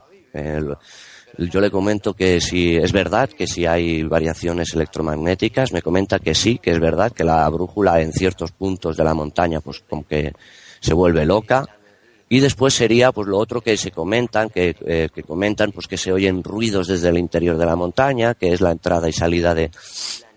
Yo 1.39 1.61
le 1.61 1.71
comento 1.71 2.13
que 2.13 2.41
si 2.41 2.77
es 2.77 2.93
verdad 2.93 3.31
que 3.31 3.47
si 3.47 3.65
hay 3.65 4.03
variaciones 4.03 4.75
electromagnéticas, 4.75 5.73
me 5.73 5.81
comenta 5.81 6.19
que 6.19 6.35
sí, 6.35 6.59
que 6.59 6.73
es 6.73 6.81
verdad 6.81 7.13
que 7.13 7.25
la 7.25 7.49
brújula 7.49 8.01
en 8.03 8.13
ciertos 8.13 8.53
puntos 8.53 8.97
de 8.97 9.05
la 9.05 9.15
montaña 9.15 9.61
pues 9.61 9.83
como 9.89 10.07
que 10.07 10.33
se 10.81 10.95
vuelve 10.95 11.25
loca. 11.25 11.67
Y 12.29 12.41
después 12.41 12.75
sería 12.75 13.13
pues 13.13 13.29
lo 13.29 13.39
otro 13.39 13.61
que 13.61 13.77
se 13.77 13.91
comentan, 13.91 14.49
que, 14.51 14.75
eh, 14.87 15.09
que 15.15 15.23
comentan 15.23 15.73
pues 15.73 15.87
que 15.87 15.99
se 15.99 16.13
oyen 16.13 16.43
ruidos 16.43 16.89
desde 16.89 17.09
el 17.09 17.19
interior 17.19 17.57
de 17.57 17.67
la 17.67 17.77
montaña, 17.77 18.35
que 18.35 18.53
es 18.53 18.61
la 18.61 18.71
entrada 18.71 19.09
y 19.09 19.13
salida 19.13 19.55
de, 19.55 19.71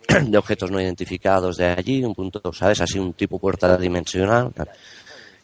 de 0.27 0.37
objetos 0.37 0.71
no 0.71 0.79
identificados 0.79 1.57
de 1.57 1.67
allí, 1.67 2.03
un 2.03 2.13
punto, 2.13 2.41
¿sabes? 2.53 2.81
Así 2.81 2.99
un 2.99 3.13
tipo 3.13 3.39
puerta 3.39 3.77
dimensional. 3.77 4.51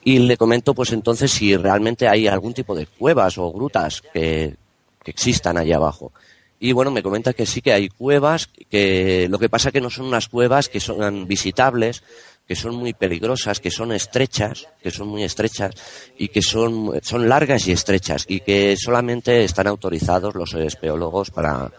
Y 0.03 0.19
le 0.19 0.37
comento 0.37 0.73
pues 0.73 0.91
entonces 0.91 1.31
si 1.31 1.55
realmente 1.55 2.07
hay 2.07 2.27
algún 2.27 2.53
tipo 2.53 2.75
de 2.75 2.87
cuevas 2.87 3.37
o 3.37 3.51
grutas 3.51 4.01
que, 4.13 4.55
que 5.03 5.11
existan 5.11 5.57
allá 5.57 5.77
abajo. 5.77 6.11
Y 6.59 6.73
bueno, 6.73 6.91
me 6.91 7.01
comenta 7.01 7.33
que 7.33 7.47
sí 7.47 7.61
que 7.61 7.73
hay 7.73 7.89
cuevas, 7.89 8.47
que 8.69 9.27
lo 9.29 9.39
que 9.39 9.49
pasa 9.49 9.71
que 9.71 9.81
no 9.81 9.89
son 9.89 10.05
unas 10.05 10.27
cuevas 10.27 10.69
que 10.69 10.79
son 10.79 11.27
visitables, 11.27 12.03
que 12.47 12.55
son 12.55 12.75
muy 12.75 12.93
peligrosas, 12.93 13.59
que 13.59 13.71
son 13.71 13.91
estrechas, 13.91 14.67
que 14.83 14.91
son 14.91 15.07
muy 15.07 15.23
estrechas 15.23 15.73
y 16.17 16.27
que 16.27 16.41
son, 16.41 16.99
son 17.01 17.29
largas 17.29 17.67
y 17.67 17.71
estrechas 17.71 18.25
y 18.27 18.41
que 18.41 18.75
solamente 18.77 19.43
están 19.43 19.67
autorizados 19.67 20.35
los 20.35 20.53
espeólogos 20.53 21.31
para, 21.31 21.71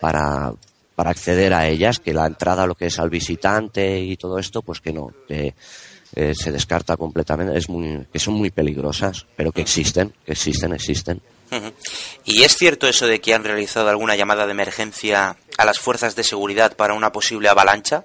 para, 0.00 0.52
para 0.94 1.10
acceder 1.10 1.54
a 1.54 1.68
ellas, 1.68 2.00
que 2.00 2.14
la 2.14 2.26
entrada 2.26 2.66
lo 2.66 2.74
que 2.74 2.86
es 2.86 2.98
al 2.98 3.10
visitante 3.10 4.00
y 4.00 4.16
todo 4.16 4.38
esto, 4.38 4.62
pues 4.62 4.80
que 4.80 4.92
no, 4.92 5.12
que 5.28 5.54
eh, 6.20 6.34
se 6.34 6.50
descarta 6.50 6.96
completamente, 6.96 7.56
es 7.56 7.68
muy, 7.68 8.04
que 8.12 8.18
son 8.18 8.34
muy 8.34 8.50
peligrosas, 8.50 9.24
pero 9.36 9.52
que 9.52 9.60
existen, 9.60 10.12
que 10.26 10.32
existen, 10.32 10.72
existen. 10.72 11.22
¿Y 12.24 12.42
es 12.42 12.56
cierto 12.56 12.88
eso 12.88 13.06
de 13.06 13.20
que 13.20 13.34
han 13.34 13.44
realizado 13.44 13.88
alguna 13.88 14.16
llamada 14.16 14.44
de 14.44 14.50
emergencia 14.50 15.36
a 15.56 15.64
las 15.64 15.78
fuerzas 15.78 16.16
de 16.16 16.24
seguridad 16.24 16.74
para 16.74 16.94
una 16.94 17.12
posible 17.12 17.48
avalancha? 17.48 18.04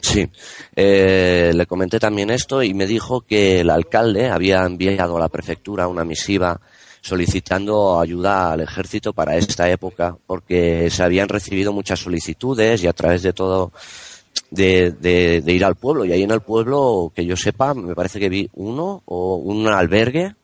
Sí, 0.00 0.30
eh, 0.76 1.50
le 1.52 1.66
comenté 1.66 1.98
también 1.98 2.30
esto 2.30 2.62
y 2.62 2.74
me 2.74 2.86
dijo 2.86 3.22
que 3.22 3.62
el 3.62 3.70
alcalde 3.70 4.28
había 4.28 4.58
enviado 4.64 5.16
a 5.16 5.20
la 5.20 5.28
prefectura 5.28 5.88
una 5.88 6.04
misiva 6.04 6.60
solicitando 7.00 7.98
ayuda 7.98 8.52
al 8.52 8.60
ejército 8.60 9.12
para 9.12 9.36
esta 9.36 9.68
época 9.68 10.16
porque 10.28 10.90
se 10.90 11.02
habían 11.02 11.28
recibido 11.28 11.72
muchas 11.72 11.98
solicitudes 11.98 12.84
y 12.84 12.86
a 12.86 12.92
través 12.92 13.24
de 13.24 13.32
todo 13.32 13.72
de, 14.50 14.92
de, 14.92 15.40
de 15.40 15.52
ir 15.52 15.64
al 15.64 15.76
pueblo. 15.76 16.04
Y 16.04 16.12
ahí 16.12 16.22
en 16.22 16.30
el 16.30 16.40
pueblo 16.40 17.12
que 17.14 17.24
yo 17.24 17.36
sepa 17.36 17.74
me 17.74 17.94
parece 17.94 18.18
que 18.20 18.28
vi 18.28 18.48
uno 18.54 19.02
o 19.06 19.36
un 19.36 19.66
albergue 19.66 20.34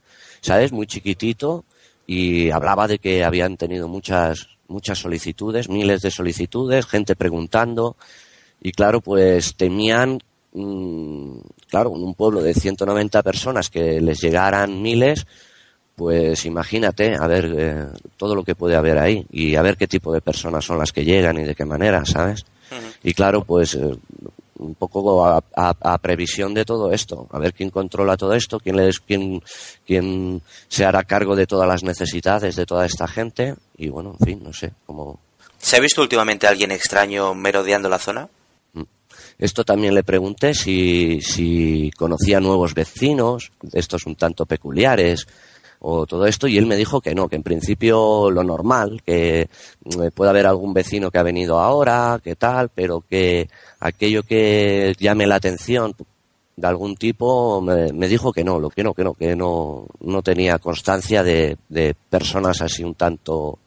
sabes 0.44 0.72
muy 0.72 0.86
chiquitito. 0.86 1.64
Y 2.06 2.50
hablaba 2.50 2.86
de 2.86 2.98
que 2.98 3.24
habían 3.24 3.56
tenido 3.56 3.88
muchas, 3.88 4.48
muchas 4.68 4.98
solicitudes, 4.98 5.70
miles 5.70 6.02
de 6.02 6.10
solicitudes, 6.10 6.86
gente 6.86 7.16
preguntando. 7.16 7.96
Y 8.60 8.72
claro, 8.72 9.00
pues 9.00 9.56
temían, 9.56 10.18
mmm, 10.52 11.38
claro, 11.66 11.90
un 11.90 12.14
pueblo 12.14 12.42
de 12.42 12.52
190 12.52 13.22
personas 13.22 13.70
que 13.70 14.02
les 14.02 14.20
llegaran 14.20 14.82
miles, 14.82 15.26
pues 15.96 16.44
imagínate 16.44 17.14
a 17.14 17.26
ver 17.26 17.54
eh, 17.56 17.86
todo 18.18 18.34
lo 18.34 18.44
que 18.44 18.54
puede 18.54 18.76
haber 18.76 18.98
ahí. 18.98 19.26
Y 19.30 19.54
a 19.54 19.62
ver 19.62 19.78
qué 19.78 19.86
tipo 19.86 20.12
de 20.12 20.20
personas 20.20 20.62
son 20.62 20.78
las 20.78 20.92
que 20.92 21.06
llegan 21.06 21.38
y 21.38 21.44
de 21.44 21.54
qué 21.54 21.64
manera, 21.64 22.04
¿sabes? 22.04 22.44
Y 23.02 23.14
claro, 23.14 23.44
pues 23.44 23.74
eh, 23.74 23.96
un 24.58 24.74
poco 24.74 25.24
a, 25.24 25.42
a, 25.56 25.76
a, 25.80 25.98
previsión 25.98 26.54
de 26.54 26.64
todo 26.64 26.92
esto, 26.92 27.26
a 27.30 27.38
ver 27.38 27.52
quién 27.52 27.70
controla 27.70 28.16
todo 28.16 28.34
esto, 28.34 28.60
quién, 28.60 28.76
les, 28.76 29.00
quién, 29.00 29.42
quién 29.86 30.42
se 30.68 30.84
hará 30.84 31.04
cargo 31.04 31.36
de 31.36 31.46
todas 31.46 31.68
las 31.68 31.82
necesidades 31.82 32.56
de 32.56 32.66
toda 32.66 32.86
esta 32.86 33.08
gente 33.08 33.54
y 33.76 33.88
bueno, 33.88 34.16
en 34.18 34.26
fin, 34.26 34.40
no 34.42 34.52
sé, 34.52 34.72
cómo... 34.86 35.20
¿Se 35.58 35.76
ha 35.76 35.80
visto 35.80 36.02
últimamente 36.02 36.46
alguien 36.46 36.72
extraño 36.72 37.34
merodeando 37.34 37.88
la 37.88 37.98
zona? 37.98 38.28
Mm. 38.74 38.82
Esto 39.38 39.64
también 39.64 39.94
le 39.94 40.04
pregunté 40.04 40.54
si, 40.54 41.20
si 41.20 41.90
conocía 41.96 42.38
nuevos 42.38 42.74
vecinos, 42.74 43.50
estos 43.72 44.06
un 44.06 44.14
tanto 44.16 44.46
peculiares, 44.46 45.26
o 45.86 46.06
todo 46.06 46.26
esto 46.26 46.48
y 46.48 46.56
él 46.56 46.64
me 46.64 46.76
dijo 46.76 47.02
que 47.02 47.14
no, 47.14 47.28
que 47.28 47.36
en 47.36 47.42
principio 47.42 48.30
lo 48.30 48.42
normal, 48.42 49.02
que 49.04 49.50
mm, 49.84 50.08
puede 50.14 50.30
haber 50.30 50.46
algún 50.46 50.72
vecino 50.72 51.10
que 51.10 51.18
ha 51.18 51.22
venido 51.22 51.60
ahora, 51.60 52.18
que 52.24 52.36
tal, 52.36 52.70
pero 52.70 53.02
que 53.02 53.50
aquello 53.80 54.22
que 54.22 54.94
llame 54.98 55.26
la 55.26 55.34
atención 55.34 55.94
de 56.56 56.66
algún 56.66 56.96
tipo 56.96 57.60
me, 57.60 57.92
me, 57.92 58.08
dijo 58.08 58.32
que 58.32 58.44
no, 58.44 58.58
lo 58.58 58.70
que 58.70 58.82
no, 58.82 58.94
que 58.94 59.04
no, 59.04 59.12
que 59.12 59.36
no, 59.36 59.86
no 60.00 60.22
tenía 60.22 60.58
constancia 60.58 61.22
de, 61.22 61.58
de 61.68 61.94
personas 62.08 62.62
así 62.62 62.82
un 62.82 62.94
tanto 62.94 63.58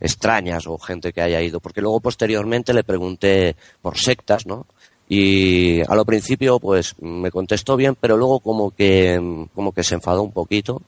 extrañas 0.00 0.66
o 0.66 0.76
gente 0.78 1.12
que 1.12 1.22
haya 1.22 1.40
ido, 1.40 1.60
porque 1.60 1.80
luego 1.80 2.00
posteriormente 2.00 2.74
le 2.74 2.82
pregunté 2.82 3.54
por 3.80 3.96
sectas, 3.96 4.46
¿no? 4.46 4.66
Y 5.08 5.80
a 5.82 5.94
lo 5.94 6.04
principio 6.04 6.58
pues 6.58 6.96
me 7.00 7.30
contestó 7.30 7.76
bien, 7.76 7.96
pero 8.00 8.16
luego 8.16 8.40
como 8.40 8.72
que 8.72 9.46
como 9.54 9.70
que 9.70 9.84
se 9.84 9.94
enfadó 9.94 10.22
un 10.22 10.32
poquito 10.32 10.82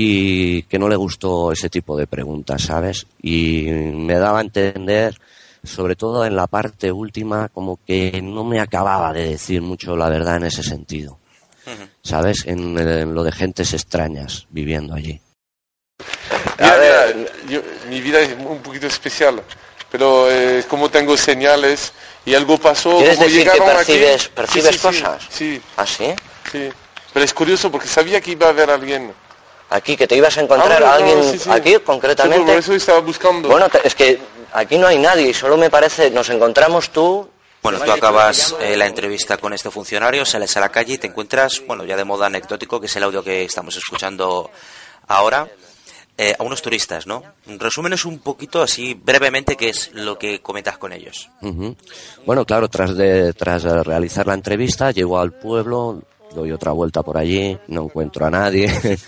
y 0.00 0.62
que 0.62 0.78
no 0.78 0.88
le 0.88 0.94
gustó 0.94 1.50
ese 1.50 1.68
tipo 1.68 1.96
de 1.96 2.06
preguntas, 2.06 2.62
¿sabes? 2.62 3.04
Y 3.20 3.64
me 3.64 4.14
daba 4.14 4.38
a 4.38 4.42
entender, 4.42 5.18
sobre 5.64 5.96
todo 5.96 6.24
en 6.24 6.36
la 6.36 6.46
parte 6.46 6.92
última, 6.92 7.48
como 7.48 7.80
que 7.84 8.22
no 8.22 8.44
me 8.44 8.60
acababa 8.60 9.12
de 9.12 9.30
decir 9.30 9.60
mucho 9.60 9.96
la 9.96 10.08
verdad 10.08 10.36
en 10.36 10.44
ese 10.44 10.62
sentido, 10.62 11.18
¿sabes? 12.00 12.44
En, 12.46 12.78
en 12.78 13.12
lo 13.12 13.24
de 13.24 13.32
gentes 13.32 13.74
extrañas 13.74 14.46
viviendo 14.50 14.94
allí. 14.94 15.20
Mira, 16.60 16.76
mira, 16.78 17.26
yo, 17.48 17.60
mi 17.88 18.00
vida 18.00 18.20
es 18.20 18.36
un 18.38 18.58
poquito 18.58 18.86
especial, 18.86 19.42
pero 19.90 20.30
eh, 20.30 20.64
como 20.68 20.88
tengo 20.88 21.16
señales 21.16 21.92
y 22.24 22.34
algo 22.34 22.56
pasó, 22.56 22.98
¿Quieres 22.98 23.16
como 23.16 23.26
decir 23.26 23.40
llegaron 23.40 23.66
que 23.66 23.74
percibes, 23.74 24.24
aquí, 24.26 24.32
percibes 24.36 24.70
sí, 24.70 24.78
sí, 24.78 24.86
cosas? 24.86 25.26
Sí, 25.28 25.62
¿Ah, 25.76 25.86
sí? 25.86 26.14
sí, 26.52 26.68
pero 27.12 27.24
es 27.24 27.34
curioso 27.34 27.68
porque 27.68 27.88
sabía 27.88 28.20
que 28.20 28.30
iba 28.30 28.46
a 28.46 28.50
haber 28.50 28.70
alguien. 28.70 29.12
Aquí, 29.70 29.96
que 29.96 30.06
te 30.06 30.16
ibas 30.16 30.36
a 30.38 30.40
encontrar 30.42 30.82
Ah, 30.82 30.94
a 30.94 30.98
no, 30.98 31.04
alguien 31.04 31.24
sí, 31.32 31.38
sí. 31.38 31.50
aquí 31.50 31.70
Sí, 31.72 31.74
por 31.78 31.84
concretamente. 31.84 32.56
eso 32.56 32.74
estaba 32.74 33.00
buscando. 33.00 33.48
Bueno, 33.48 33.66
es 33.84 33.94
que 33.94 34.18
aquí 34.52 34.78
no 34.78 34.86
hay 34.86 34.98
nadie, 34.98 35.34
solo 35.34 35.56
me 35.56 35.68
parece, 35.70 36.10
nos 36.10 36.28
encontramos 36.30 36.90
tú. 36.90 37.28
Bueno, 37.62 37.78
tú 37.80 37.90
acabas 37.90 38.54
eh, 38.60 38.76
la 38.76 38.86
entrevista 38.86 39.36
con 39.36 39.52
este 39.52 39.70
funcionario, 39.70 40.24
sales 40.24 40.56
a 40.56 40.60
la 40.60 40.68
calle 40.70 40.94
y 40.94 40.98
te 40.98 41.08
encuentras, 41.08 41.60
bueno, 41.66 41.84
ya 41.84 41.96
de 41.96 42.04
modo 42.04 42.24
anecdótico, 42.24 42.80
que 42.80 42.86
es 42.86 42.96
el 42.96 43.02
audio 43.02 43.22
que 43.22 43.42
estamos 43.44 43.76
escuchando 43.76 44.50
ahora, 45.08 45.48
eh, 46.16 46.34
a 46.38 46.42
unos 46.44 46.62
turistas, 46.62 47.06
¿no? 47.06 47.22
Resúmenos 47.46 48.04
un 48.04 48.20
poquito 48.20 48.62
así 48.62 48.94
brevemente 48.94 49.56
qué 49.56 49.68
es 49.70 49.90
lo 49.92 50.16
que 50.18 50.40
comentas 50.40 50.78
con 50.78 50.92
ellos. 50.92 51.28
Bueno, 52.24 52.44
claro, 52.46 52.68
tras 52.68 52.96
de 52.96 53.32
tras 53.34 53.64
realizar 53.64 54.26
la 54.26 54.34
entrevista, 54.34 54.92
llego 54.92 55.18
al 55.18 55.32
pueblo, 55.32 56.00
doy 56.32 56.52
otra 56.52 56.70
vuelta 56.72 57.02
por 57.02 57.18
allí, 57.18 57.58
no 57.66 57.82
encuentro 57.84 58.24
a 58.24 58.30
nadie 58.30 58.68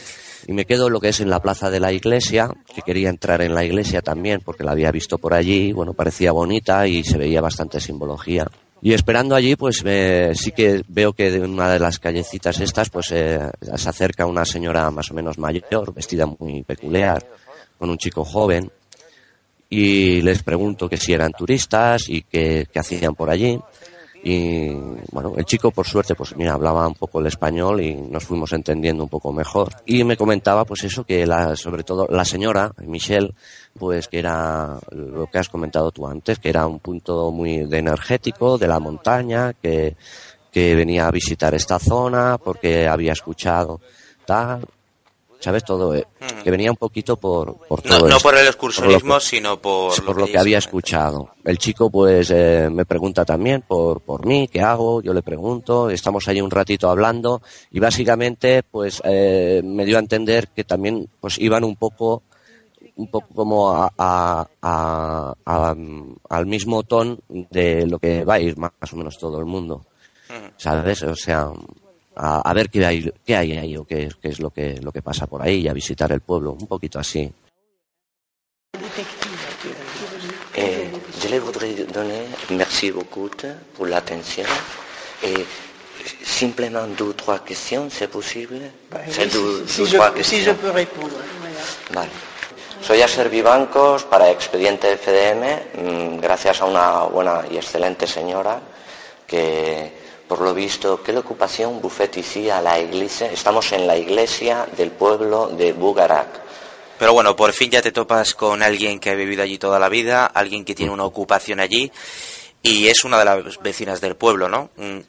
y 0.47 0.53
me 0.53 0.65
quedo 0.65 0.89
lo 0.89 1.01
que 1.01 1.09
es 1.09 1.21
en 1.21 1.31
la 1.31 1.41
plaza 1.41 1.71
de 1.71 1.81
la 1.81 1.93
iglesia, 1.93 2.51
que 2.75 2.83
quería 2.83 3.09
entrar 3.09 3.43
en 3.43 3.55
la 3.55 3.65
iglesia 3.65 4.03
también 4.03 4.41
porque 4.45 4.65
la 4.65 4.73
había 4.73 4.91
visto 4.91 5.19
por 5.19 5.35
allí, 5.35 5.73
bueno, 5.73 5.95
parecía 5.95 6.33
bonita 6.33 6.87
y 6.87 7.05
se 7.05 7.19
veía 7.19 7.41
bastante 7.41 7.81
simbología. 7.81 8.47
Y 8.83 8.95
esperando 8.95 9.35
allí, 9.35 9.57
pues 9.57 9.83
eh, 9.85 10.33
sí 10.35 10.53
que 10.53 10.83
veo 10.89 11.13
que 11.13 11.31
de 11.31 11.41
una 11.41 11.71
de 11.71 11.79
las 11.79 11.99
callecitas 11.99 12.61
estas, 12.61 12.89
pues 12.89 13.13
eh, 13.13 13.39
se 13.77 13.89
acerca 13.89 14.25
una 14.25 14.45
señora 14.47 14.91
más 14.91 15.11
o 15.11 15.15
menos 15.15 15.39
mayor, 15.39 15.93
vestida 15.93 16.25
muy 16.27 16.63
peculiar, 16.63 17.27
con 17.79 17.91
un 17.91 17.99
chico 17.99 18.25
joven, 18.25 18.71
y 19.69 20.23
les 20.23 20.43
pregunto 20.43 20.89
que 20.89 20.97
si 20.97 21.13
eran 21.13 21.33
turistas 21.33 22.09
y 22.09 22.23
que, 22.23 22.67
que 22.73 22.79
hacían 22.79 23.15
por 23.15 23.31
allí. 23.31 23.61
Y 24.23 24.71
bueno, 25.13 25.35
el 25.37 25.45
chico 25.45 25.71
por 25.71 25.87
suerte, 25.87 26.15
pues 26.15 26.37
mira, 26.37 26.53
hablaba 26.53 26.87
un 26.87 26.95
poco 26.95 27.21
el 27.21 27.27
español 27.27 27.81
y 27.81 27.95
nos 27.95 28.25
fuimos 28.25 28.53
entendiendo 28.53 29.03
un 29.03 29.09
poco 29.09 29.33
mejor. 29.33 29.71
Y 29.87 30.05
me 30.05 30.17
comentaba 30.17 30.65
pues 30.65 30.85
eso, 30.85 31.05
que 31.05 31.27
la, 31.27 31.57
sobre 31.57 31.85
todo 31.85 32.07
la 32.11 32.25
señora, 32.25 32.73
Michelle, 32.85 33.33
pues 33.79 34.09
que 34.09 34.19
era 34.19 34.79
lo 34.91 35.27
que 35.27 35.39
has 35.39 35.49
comentado 35.49 35.91
tú 35.91 36.07
antes, 36.07 36.39
que 36.39 36.51
era 36.51 36.67
un 36.67 36.81
punto 36.81 37.31
muy 37.31 37.65
de 37.67 37.79
energético 37.79 38.59
de 38.59 38.69
la 38.69 38.79
montaña, 38.79 39.55
que, 39.55 39.97
que 40.51 40.75
venía 40.75 41.07
a 41.07 41.11
visitar 41.11 41.55
esta 41.55 41.79
zona 41.79 42.37
porque 42.39 42.87
había 42.87 43.13
escuchado 43.13 43.81
tal. 44.27 44.67
¿Sabes? 45.41 45.65
Todo, 45.65 45.95
eh, 45.95 46.07
Mm. 46.21 46.43
que 46.45 46.51
venía 46.51 46.71
un 46.71 46.77
poquito 46.77 47.17
por, 47.17 47.57
por 47.67 47.85
No, 47.87 47.97
todo 47.99 48.09
no 48.09 48.17
esto, 48.17 48.29
por 48.29 48.39
el 48.39 48.47
excursionismo, 48.47 49.15
por 49.15 49.23
sino 49.23 49.57
por, 49.61 50.05
por 50.05 50.17
lo 50.21 50.27
que 50.27 50.39
había 50.39 50.59
escuchado. 50.59 51.31
El 51.45 51.59
chico 51.59 51.91
pues 51.91 52.31
eh, 52.31 52.69
me 52.71 52.85
pregunta 52.85 53.25
también 53.25 53.63
por, 53.67 54.01
por 54.03 54.25
mí, 54.27 54.47
qué 54.49 54.61
hago, 54.61 55.03
yo 55.03 55.13
le 55.15 55.23
pregunto, 55.23 55.91
estamos 55.91 56.29
allí 56.29 56.41
un 56.41 56.51
ratito 56.51 56.89
hablando 56.91 57.41
y 57.71 57.81
básicamente 57.81 58.63
pues 58.63 59.01
eh, 59.05 59.61
me 59.65 59.85
dio 59.85 59.97
a 59.97 60.01
entender 60.01 60.49
que 60.49 60.65
también 60.65 61.09
pues 61.21 61.39
iban 61.39 61.65
un 61.65 61.77
poco 61.77 62.23
un 62.97 63.09
poco 63.11 63.29
como 63.35 63.71
a, 63.71 63.91
a- 63.97 64.47
a- 64.61 65.35
a- 65.47 65.75
al 66.29 66.47
mismo 66.47 66.83
ton 66.83 67.19
de 67.29 67.87
lo 67.87 67.99
que 67.99 68.25
va 68.25 68.35
a 68.35 68.41
ir 68.41 68.59
más 68.59 68.73
o 68.93 68.97
menos 68.97 69.17
todo 69.19 69.39
el 69.39 69.47
mundo. 69.47 69.87
¿Sabes? 70.59 71.03
O 71.03 71.17
sea, 71.17 71.49
a, 72.21 72.41
a 72.41 72.53
ver 72.53 72.69
qué 72.69 72.85
hay, 72.85 73.11
qué 73.25 73.35
hay 73.37 73.57
ahí 73.57 73.77
o 73.77 73.85
qué, 73.87 74.11
qué 74.21 74.29
es 74.29 74.41
lo 74.41 74.51
que, 74.51 74.79
lo 74.83 74.93
que 74.93 75.01
pasa 75.01 75.27
por 75.27 75.41
ahí 75.41 75.61
y 75.63 75.69
a 75.69 75.73
visitar 75.73 76.13
el 76.13 76.21
pueblo, 76.21 76.53
un 76.53 76.67
poquito 76.67 76.99
así. 76.99 77.33
Et 80.55 80.91
je 81.23 81.29
les 81.29 81.39
voudrais 81.39 81.73
donner, 81.93 82.27
merci 82.51 82.91
beaucoup 82.91 83.31
pour 83.75 83.87
l'attention. 83.87 84.45
Et 85.23 85.47
simplement 86.23 86.87
deux 86.99 87.15
trois 87.15 87.39
questions, 87.39 87.89
c'est 87.91 88.09
possible 88.09 88.61
C'est 89.09 89.33
deux, 89.33 89.65
si, 89.67 89.83
deux, 89.83 89.99
je, 90.17 90.23
si 90.23 90.43
je 90.43 90.51
peux 90.53 90.71
répondre. 90.71 91.17
Vale. 91.93 92.09
Soy 92.83 93.03
Aser 93.03 93.29
Vivancos 93.29 94.05
para 94.05 94.31
Expediente 94.31 94.97
FDM, 94.97 95.45
mm, 95.77 96.21
gracias 96.21 96.61
a 96.61 96.65
una 96.65 97.05
buena 97.05 97.45
y 97.51 97.57
excelente 97.57 98.07
señora 98.07 98.61
que, 99.27 100.00
por 100.31 100.43
lo 100.43 100.55
visto, 100.55 101.03
¿qué 101.03 101.11
ocupación 101.17 101.81
buffet 101.81 102.19
ici 102.19 102.49
a 102.49 102.63
la 102.63 102.79
iglesia? 102.79 103.33
Estamos 103.33 103.73
en 103.73 103.85
la 103.85 103.97
iglesia 103.97 104.65
del 104.77 104.93
pueblo 104.93 105.49
de 105.49 105.73
Bugarak. 105.73 106.29
Pero 107.01 107.13
bueno, 107.13 107.35
por 107.35 107.53
fin 107.53 107.69
ya 107.69 107.83
te 107.83 107.91
topas 107.91 108.35
con 108.35 108.63
alguien 108.63 109.01
que 109.01 109.11
ha 109.11 109.17
vivido 109.17 109.43
allí 109.43 109.59
toda 109.59 109.81
la 109.81 109.89
vida, 109.89 110.27
alguien 110.27 110.65
que 110.65 110.77
tiene 110.77 110.93
una 110.93 111.03
ocupación 111.03 111.59
allí 111.59 111.91
y 112.63 112.87
es 112.87 113.03
una 113.03 113.19
de 113.19 113.25
las 113.25 113.61
vecinas 113.61 114.01
del 114.01 114.15
pueblo, 114.15 114.49
¿no? 114.49 114.71
Mm, 114.77 115.01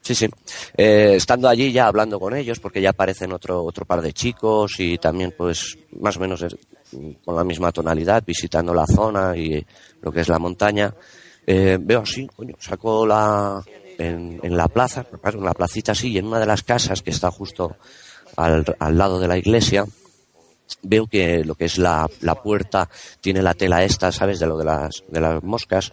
Sí, 0.00 0.14
sí. 0.14 0.28
Eh, 0.76 1.14
estando 1.16 1.48
allí 1.48 1.72
ya 1.72 1.88
hablando 1.88 2.20
con 2.20 2.36
ellos, 2.36 2.60
porque 2.60 2.80
ya 2.80 2.90
aparecen 2.90 3.32
otro, 3.32 3.64
otro 3.64 3.84
par 3.84 4.00
de 4.00 4.12
chicos 4.12 4.78
y 4.78 4.96
también 4.96 5.34
pues 5.36 5.76
más 6.00 6.16
o 6.16 6.20
menos 6.20 6.46
con 7.24 7.34
la 7.34 7.42
misma 7.42 7.72
tonalidad, 7.72 8.22
visitando 8.24 8.72
la 8.72 8.86
zona 8.86 9.36
y 9.36 9.66
lo 10.00 10.12
que 10.12 10.20
es 10.20 10.28
la 10.28 10.38
montaña, 10.38 10.94
eh, 11.44 11.76
veo 11.80 12.02
así, 12.02 12.28
coño, 12.28 12.54
saco 12.60 13.04
la, 13.04 13.60
en, 13.98 14.40
en 14.42 14.56
la 14.56 14.68
plaza, 14.68 15.04
en 15.22 15.44
la 15.44 15.52
placita 15.54 15.92
así, 15.92 16.12
y 16.12 16.18
en 16.18 16.26
una 16.26 16.38
de 16.40 16.46
las 16.46 16.62
casas 16.62 17.02
que 17.02 17.10
está 17.10 17.30
justo 17.30 17.76
al, 18.36 18.64
al 18.78 18.96
lado 18.98 19.20
de 19.20 19.28
la 19.28 19.36
iglesia, 19.36 19.84
veo 20.82 21.06
que 21.06 21.44
lo 21.44 21.54
que 21.54 21.64
es 21.64 21.78
la, 21.78 22.08
la 22.20 22.34
puerta 22.36 22.88
tiene 23.20 23.42
la 23.42 23.54
tela 23.54 23.82
esta, 23.84 24.12
¿sabes? 24.12 24.38
De 24.38 24.46
lo 24.46 24.56
de 24.58 24.64
las, 24.64 25.02
de 25.08 25.20
las 25.20 25.42
moscas. 25.42 25.92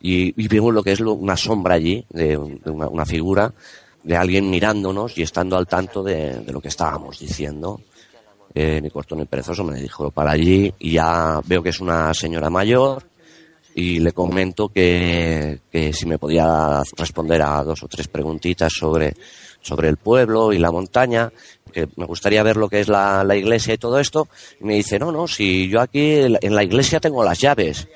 Y, 0.00 0.34
y 0.42 0.48
veo 0.48 0.70
lo 0.70 0.82
que 0.82 0.92
es 0.92 1.00
lo- 1.00 1.14
una 1.14 1.36
sombra 1.36 1.74
allí, 1.74 2.04
de, 2.10 2.36
de 2.62 2.70
una, 2.70 2.88
una 2.88 3.06
figura 3.06 3.52
de 4.02 4.16
alguien 4.16 4.48
mirándonos 4.48 5.18
y 5.18 5.22
estando 5.22 5.56
al 5.56 5.66
tanto 5.66 6.02
de, 6.02 6.40
de 6.40 6.52
lo 6.52 6.60
que 6.60 6.68
estábamos 6.68 7.18
diciendo. 7.18 7.80
Eh, 8.54 8.80
ni 8.82 8.90
corto 8.90 9.14
ni 9.14 9.26
perezoso 9.26 9.62
me 9.62 9.80
dijo 9.80 10.10
para 10.10 10.32
allí 10.32 10.74
y 10.80 10.92
ya 10.92 11.40
veo 11.46 11.62
que 11.62 11.68
es 11.68 11.78
una 11.78 12.12
señora 12.12 12.50
mayor 12.50 13.04
y 13.74 14.00
le 14.00 14.12
comento 14.12 14.68
que, 14.68 15.60
que 15.70 15.92
si 15.92 16.06
me 16.06 16.18
podía 16.18 16.82
responder 16.96 17.40
a 17.42 17.62
dos 17.62 17.82
o 17.82 17.88
tres 17.88 18.08
preguntitas 18.08 18.72
sobre, 18.72 19.14
sobre 19.62 19.88
el 19.88 19.96
pueblo 19.96 20.52
y 20.52 20.58
la 20.58 20.70
montaña, 20.72 21.32
que 21.72 21.88
me 21.96 22.04
gustaría 22.06 22.42
ver 22.42 22.56
lo 22.56 22.68
que 22.68 22.80
es 22.80 22.88
la, 22.88 23.22
la 23.24 23.36
iglesia 23.36 23.74
y 23.74 23.78
todo 23.78 23.98
esto. 24.00 24.28
Y 24.60 24.64
me 24.64 24.74
dice, 24.74 24.98
no, 24.98 25.12
no, 25.12 25.28
si 25.28 25.68
yo 25.68 25.80
aquí 25.80 26.14
en 26.40 26.54
la- 26.54 26.64
iglesia 26.64 26.98
tengo 27.00 27.22
las 27.22 27.38
llaves. 27.38 27.86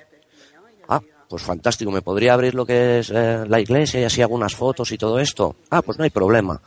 Ah, 0.88 1.00
pues 1.28 1.43
fantástico, 1.43 1.90
¿me 1.90 2.02
podría 2.02 2.35
abrir 2.35 2.54
lo 2.54 2.64
que 2.66 3.00
es 3.00 3.11
eh, 3.14 3.45
la 3.49 3.61
iglesia 3.61 4.00
y 4.00 4.04
así 4.04 4.23
hago 4.23 4.35
unas 4.35 4.54
fotos 4.54 4.93
y 4.93 4.99
todo 4.99 5.19
esto? 5.19 5.57
Ah, 5.71 5.83
pues 5.83 5.99
no 5.99 6.04
hay 6.04 6.11
problema. 6.11 6.61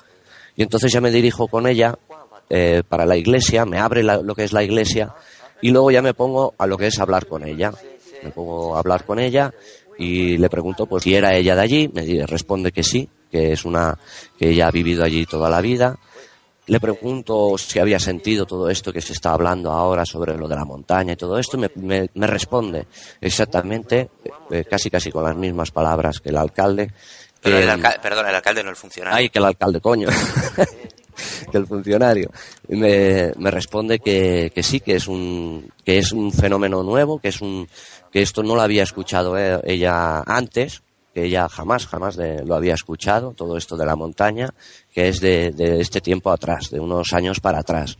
Y 0.56 0.64
entonces 0.64 0.92
ya 0.92 1.00
me 1.02 1.12
dirijo 1.12 1.48
con 1.48 1.68
ella 1.68 1.96
eh, 2.50 2.84
para 2.88 3.06
la 3.06 3.16
iglesia, 3.16 3.66
me 3.66 3.78
abre 3.80 4.04
la- 4.04 4.18
lo 4.22 4.36
que 4.36 4.44
es 4.44 4.54
la 4.54 4.64
iglesia 4.64 5.14
y 5.62 5.72
luego 5.72 5.92
ya 5.92 6.02
me 6.02 6.14
pongo 6.14 6.54
a 6.58 6.68
lo 6.68 6.78
que 6.78 6.88
es 6.88 7.00
hablar 7.00 7.26
con 7.28 7.46
ella. 7.48 7.72
Me 8.28 8.32
pongo 8.34 8.76
a 8.76 8.80
hablar 8.80 9.06
con 9.06 9.20
ella 9.20 9.54
y 9.98 10.38
le 10.38 10.50
pregunto 10.50 10.86
pues 10.86 11.04
si 11.04 11.16
era 11.16 11.34
ella 11.36 11.56
de 11.56 11.62
allí, 11.62 11.90
me 11.94 12.26
responde 12.28 12.72
que 12.72 12.84
sí, 12.84 13.08
que 13.32 13.52
es 13.54 13.66
una 13.66 13.98
que 14.38 14.50
ella 14.52 14.68
ha 14.68 14.72
vivido 14.72 15.04
allí 15.04 15.26
toda 15.26 15.50
la 15.50 15.62
vida. 15.62 15.98
Le 16.68 16.80
pregunto 16.82 17.58
si 17.58 17.80
había 17.80 17.98
sentido 18.00 18.46
todo 18.46 18.70
esto 18.70 18.92
que 18.92 19.02
se 19.02 19.14
está 19.14 19.32
hablando 19.32 19.72
ahora 19.72 20.06
sobre 20.06 20.38
lo 20.38 20.50
de 20.50 20.56
la 20.58 20.66
montaña 20.66 21.14
y 21.14 21.16
todo 21.16 21.40
esto, 21.40 21.58
me, 21.58 21.72
me- 21.76 22.10
me 22.14 22.28
responde 22.28 22.88
exactamente, 23.22 24.10
eh, 24.52 24.66
casi 24.70 24.90
casi 24.90 25.10
con 25.10 25.24
las 25.24 25.36
mismas 25.38 25.72
palabras 25.72 26.20
que 26.20 26.28
el 26.30 26.36
alcalde. 26.38 26.92
pero 27.42 27.58
el 27.60 27.70
alca- 27.70 27.98
perdón, 28.02 28.28
el 28.28 28.36
alcalde 28.36 28.64
no 28.64 28.70
el 28.70 28.76
funcionario. 28.76 29.18
Ay, 29.18 29.30
que 29.30 29.40
el 29.40 29.46
alcalde, 29.46 29.80
coño. 29.80 30.10
que 31.52 31.58
el 31.58 31.68
funcionario. 31.68 32.30
Me 33.38 33.52
responde 33.52 34.00
que, 34.00 34.52
que 34.54 34.64
sí, 34.64 34.80
que 34.80 34.96
es 34.96 35.08
un, 35.08 35.72
que 35.84 35.98
es 35.98 36.12
un 36.12 36.32
fenómeno 36.32 36.84
nuevo, 36.84 37.20
que 37.20 37.30
es 37.30 37.42
un, 37.42 37.68
que 38.12 38.22
esto 38.22 38.44
no 38.44 38.56
lo 38.56 38.62
había 38.62 38.84
escuchado 38.84 39.38
eh, 39.38 39.60
ella 39.66 40.22
antes, 40.26 40.82
que 41.14 41.26
ella 41.26 41.48
jamás, 41.50 41.88
jamás 41.88 42.16
de- 42.16 42.44
lo 42.46 42.56
había 42.56 42.74
escuchado, 42.76 43.34
todo 43.34 43.58
esto 43.58 43.76
de 43.76 43.86
la 43.86 43.96
montaña, 43.96 44.50
que 44.94 45.08
es 45.10 45.20
de, 45.20 45.52
de 45.52 45.82
este 45.82 46.00
tiempo 46.02 46.32
atrás, 46.32 46.70
de 46.70 46.80
unos 46.80 47.14
años 47.14 47.40
para 47.40 47.60
atrás. 47.60 47.98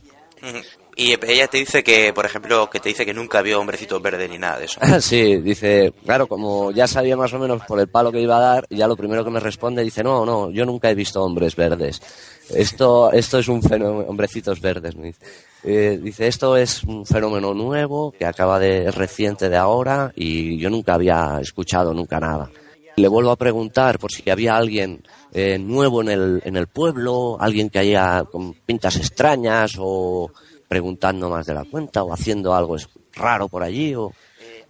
Y 1.00 1.12
ella 1.12 1.46
te 1.46 1.58
dice 1.58 1.84
que, 1.84 2.12
por 2.12 2.26
ejemplo, 2.26 2.68
que 2.68 2.80
te 2.80 2.88
dice 2.88 3.06
que 3.06 3.14
nunca 3.14 3.40
vio 3.40 3.60
hombrecitos 3.60 4.02
verdes 4.02 4.28
ni 4.28 4.36
nada 4.36 4.58
de 4.58 4.64
eso. 4.64 4.80
Sí, 5.00 5.36
dice, 5.36 5.92
claro, 6.04 6.26
como 6.26 6.72
ya 6.72 6.88
sabía 6.88 7.16
más 7.16 7.32
o 7.32 7.38
menos 7.38 7.62
por 7.68 7.78
el 7.78 7.86
palo 7.86 8.10
que 8.10 8.20
iba 8.20 8.36
a 8.36 8.40
dar, 8.40 8.66
ya 8.68 8.88
lo 8.88 8.96
primero 8.96 9.24
que 9.24 9.30
me 9.30 9.38
responde 9.38 9.84
dice, 9.84 10.02
no, 10.02 10.26
no, 10.26 10.50
yo 10.50 10.66
nunca 10.66 10.90
he 10.90 10.96
visto 10.96 11.22
hombres 11.22 11.54
verdes. 11.54 12.02
Esto, 12.50 13.12
esto 13.12 13.38
es 13.38 13.46
un 13.46 13.62
fenómeno, 13.62 14.08
hombrecitos 14.08 14.60
verdes, 14.60 14.96
me 14.96 15.06
dice. 15.06 15.24
Eh, 15.62 16.00
dice, 16.02 16.26
esto 16.26 16.56
es 16.56 16.82
un 16.82 17.06
fenómeno 17.06 17.54
nuevo 17.54 18.10
que 18.10 18.26
acaba 18.26 18.58
de, 18.58 18.88
es 18.88 18.94
reciente 18.96 19.48
de 19.48 19.56
ahora 19.56 20.12
y 20.16 20.58
yo 20.58 20.68
nunca 20.68 20.94
había 20.94 21.38
escuchado 21.40 21.94
nunca 21.94 22.18
nada. 22.18 22.50
Le 22.96 23.06
vuelvo 23.06 23.30
a 23.30 23.36
preguntar 23.36 24.00
por 24.00 24.10
si 24.10 24.28
había 24.28 24.56
alguien 24.56 25.04
eh, 25.32 25.58
nuevo 25.58 26.02
en 26.02 26.08
el, 26.08 26.42
en 26.44 26.56
el 26.56 26.66
pueblo, 26.66 27.36
alguien 27.38 27.70
que 27.70 27.78
haya 27.78 28.24
con 28.24 28.54
pintas 28.54 28.96
extrañas 28.96 29.76
o 29.78 30.32
preguntando 30.68 31.30
más 31.30 31.46
de 31.46 31.54
la 31.54 31.64
cuenta 31.64 32.02
o 32.02 32.12
haciendo 32.12 32.54
algo 32.54 32.76
raro 33.14 33.48
por 33.48 33.62
allí 33.62 33.94
o 33.94 34.12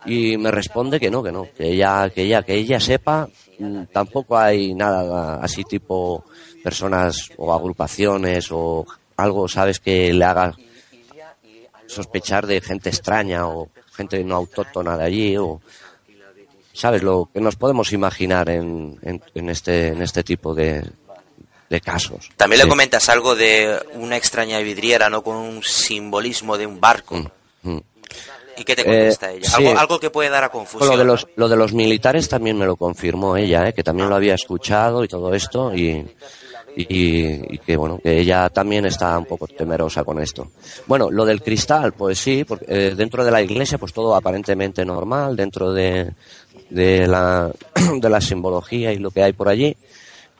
y 0.06 0.36
me 0.36 0.50
responde 0.50 1.00
que 1.00 1.10
no, 1.10 1.22
que 1.22 1.32
no, 1.32 1.48
que 1.56 1.72
ella, 1.72 2.08
que 2.10 2.22
ella, 2.22 2.42
que 2.42 2.54
ella 2.54 2.78
sepa, 2.78 3.28
mm, 3.58 3.84
tampoco 3.92 4.38
hay 4.38 4.72
nada 4.74 5.40
así 5.42 5.64
tipo 5.64 6.24
personas 6.62 7.30
o 7.36 7.52
agrupaciones 7.52 8.48
o 8.52 8.86
algo, 9.16 9.48
sabes, 9.48 9.80
que 9.80 10.12
le 10.12 10.24
haga 10.24 10.54
sospechar 11.86 12.46
de 12.46 12.60
gente 12.60 12.90
extraña 12.90 13.48
o 13.48 13.70
gente 13.92 14.22
no 14.22 14.36
autóctona 14.36 14.96
de 14.96 15.04
allí 15.04 15.36
o 15.36 15.60
sabes 16.72 17.02
lo 17.02 17.28
que 17.32 17.40
nos 17.40 17.56
podemos 17.56 17.92
imaginar 17.92 18.48
en, 18.50 18.98
en, 19.02 19.20
en 19.34 19.48
este 19.48 19.88
en 19.88 20.02
este 20.02 20.22
tipo 20.22 20.54
de, 20.54 20.84
de 21.68 21.80
casos. 21.80 22.30
También 22.36 22.62
le 22.62 22.68
comentas 22.68 23.08
algo 23.08 23.34
de 23.34 23.78
una 23.94 24.16
extraña 24.16 24.58
vidriera, 24.60 25.10
¿no? 25.10 25.22
Con 25.22 25.36
un 25.36 25.62
simbolismo 25.62 26.56
de 26.56 26.66
un 26.66 26.80
barco. 26.80 27.16
Mm. 27.62 27.78
¿Y 28.56 28.64
qué 28.64 28.74
te 28.74 28.84
contesta 28.84 29.30
Eh, 29.32 29.36
ella? 29.36 29.50
sí. 29.50 29.66
Algo, 29.66 30.00
que 30.00 30.10
puede 30.10 30.30
dar 30.30 30.42
a 30.44 30.48
confusión. 30.48 30.90
Lo 30.90 30.96
de 30.96 31.04
los, 31.04 31.26
lo 31.36 31.48
de 31.48 31.56
los 31.56 31.72
militares 31.72 32.28
también 32.28 32.58
me 32.58 32.66
lo 32.66 32.74
confirmó 32.76 33.36
ella, 33.36 33.68
¿eh? 33.68 33.72
que 33.72 33.84
también 33.84 34.08
lo 34.08 34.16
había 34.16 34.34
escuchado 34.34 35.04
y 35.04 35.08
todo 35.08 35.32
esto 35.32 35.72
y, 35.72 36.04
y, 36.74 37.54
y 37.54 37.58
que 37.58 37.76
bueno, 37.76 38.00
que 38.02 38.18
ella 38.18 38.48
también 38.50 38.84
está 38.86 39.16
un 39.16 39.26
poco 39.26 39.46
temerosa 39.46 40.02
con 40.02 40.20
esto. 40.20 40.50
Bueno, 40.86 41.08
lo 41.10 41.24
del 41.24 41.40
cristal, 41.42 41.92
pues 41.92 42.18
sí, 42.18 42.44
porque 42.44 42.64
eh, 42.68 42.94
dentro 42.96 43.24
de 43.24 43.30
la 43.30 43.42
iglesia 43.42 43.78
pues 43.78 43.92
todo 43.92 44.16
aparentemente 44.16 44.84
normal, 44.84 45.36
dentro 45.36 45.72
de, 45.72 46.12
de 46.70 47.06
la, 47.06 47.52
de 48.00 48.10
la 48.10 48.20
simbología 48.20 48.92
y 48.92 48.98
lo 48.98 49.12
que 49.12 49.22
hay 49.22 49.34
por 49.34 49.48
allí. 49.48 49.76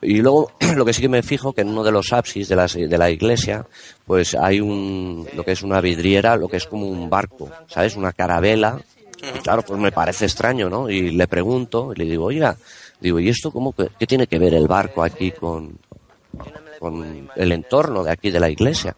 Y 0.01 0.21
luego, 0.21 0.51
lo 0.75 0.85
que 0.85 0.93
sí 0.93 1.01
que 1.01 1.09
me 1.09 1.23
fijo, 1.23 1.53
que 1.53 1.61
en 1.61 1.69
uno 1.69 1.83
de 1.83 1.91
los 1.91 2.13
ábsis 2.13 2.47
de 2.47 2.55
la, 2.55 2.67
de 2.67 2.97
la 2.97 3.09
iglesia, 3.09 3.65
pues 4.05 4.35
hay 4.35 4.61
un, 4.61 5.27
lo 5.33 5.43
que 5.43 5.51
es 5.51 5.63
una 5.63 5.81
vidriera, 5.81 6.35
lo 6.35 6.47
que 6.47 6.57
es 6.57 6.65
como 6.65 6.87
un 6.87 7.09
barco, 7.09 7.49
¿sabes? 7.67 7.95
Una 7.95 8.13
carabela. 8.13 8.79
Y 9.35 9.39
claro, 9.39 9.63
pues 9.63 9.79
me 9.79 9.91
parece 9.91 10.25
extraño, 10.25 10.69
¿no? 10.69 10.89
Y 10.89 11.11
le 11.11 11.27
pregunto, 11.27 11.91
y 11.93 11.99
le 11.99 12.05
digo, 12.05 12.25
oiga, 12.25 12.55
digo, 13.01 13.19
¿y 13.19 13.29
esto 13.29 13.51
cómo, 13.51 13.73
que, 13.73 13.89
qué 13.99 14.07
tiene 14.07 14.27
que 14.27 14.39
ver 14.39 14.53
el 14.53 14.67
barco 14.67 15.03
aquí 15.03 15.31
con, 15.31 15.77
con 16.79 17.29
el 17.35 17.51
entorno 17.51 18.03
de 18.03 18.11
aquí 18.11 18.31
de 18.31 18.39
la 18.39 18.49
iglesia? 18.49 18.95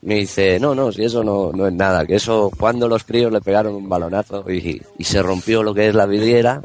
Me 0.00 0.16
dice, 0.16 0.58
no, 0.58 0.74
no, 0.74 0.90
si 0.90 1.04
eso 1.04 1.22
no, 1.22 1.52
no 1.52 1.68
es 1.68 1.72
nada, 1.72 2.04
que 2.04 2.16
eso 2.16 2.50
cuando 2.58 2.88
los 2.88 3.04
críos 3.04 3.32
le 3.32 3.40
pegaron 3.40 3.76
un 3.76 3.88
balonazo 3.88 4.50
y, 4.50 4.82
y 4.98 5.04
se 5.04 5.22
rompió 5.22 5.62
lo 5.62 5.72
que 5.72 5.86
es 5.86 5.94
la 5.94 6.06
vidriera 6.06 6.60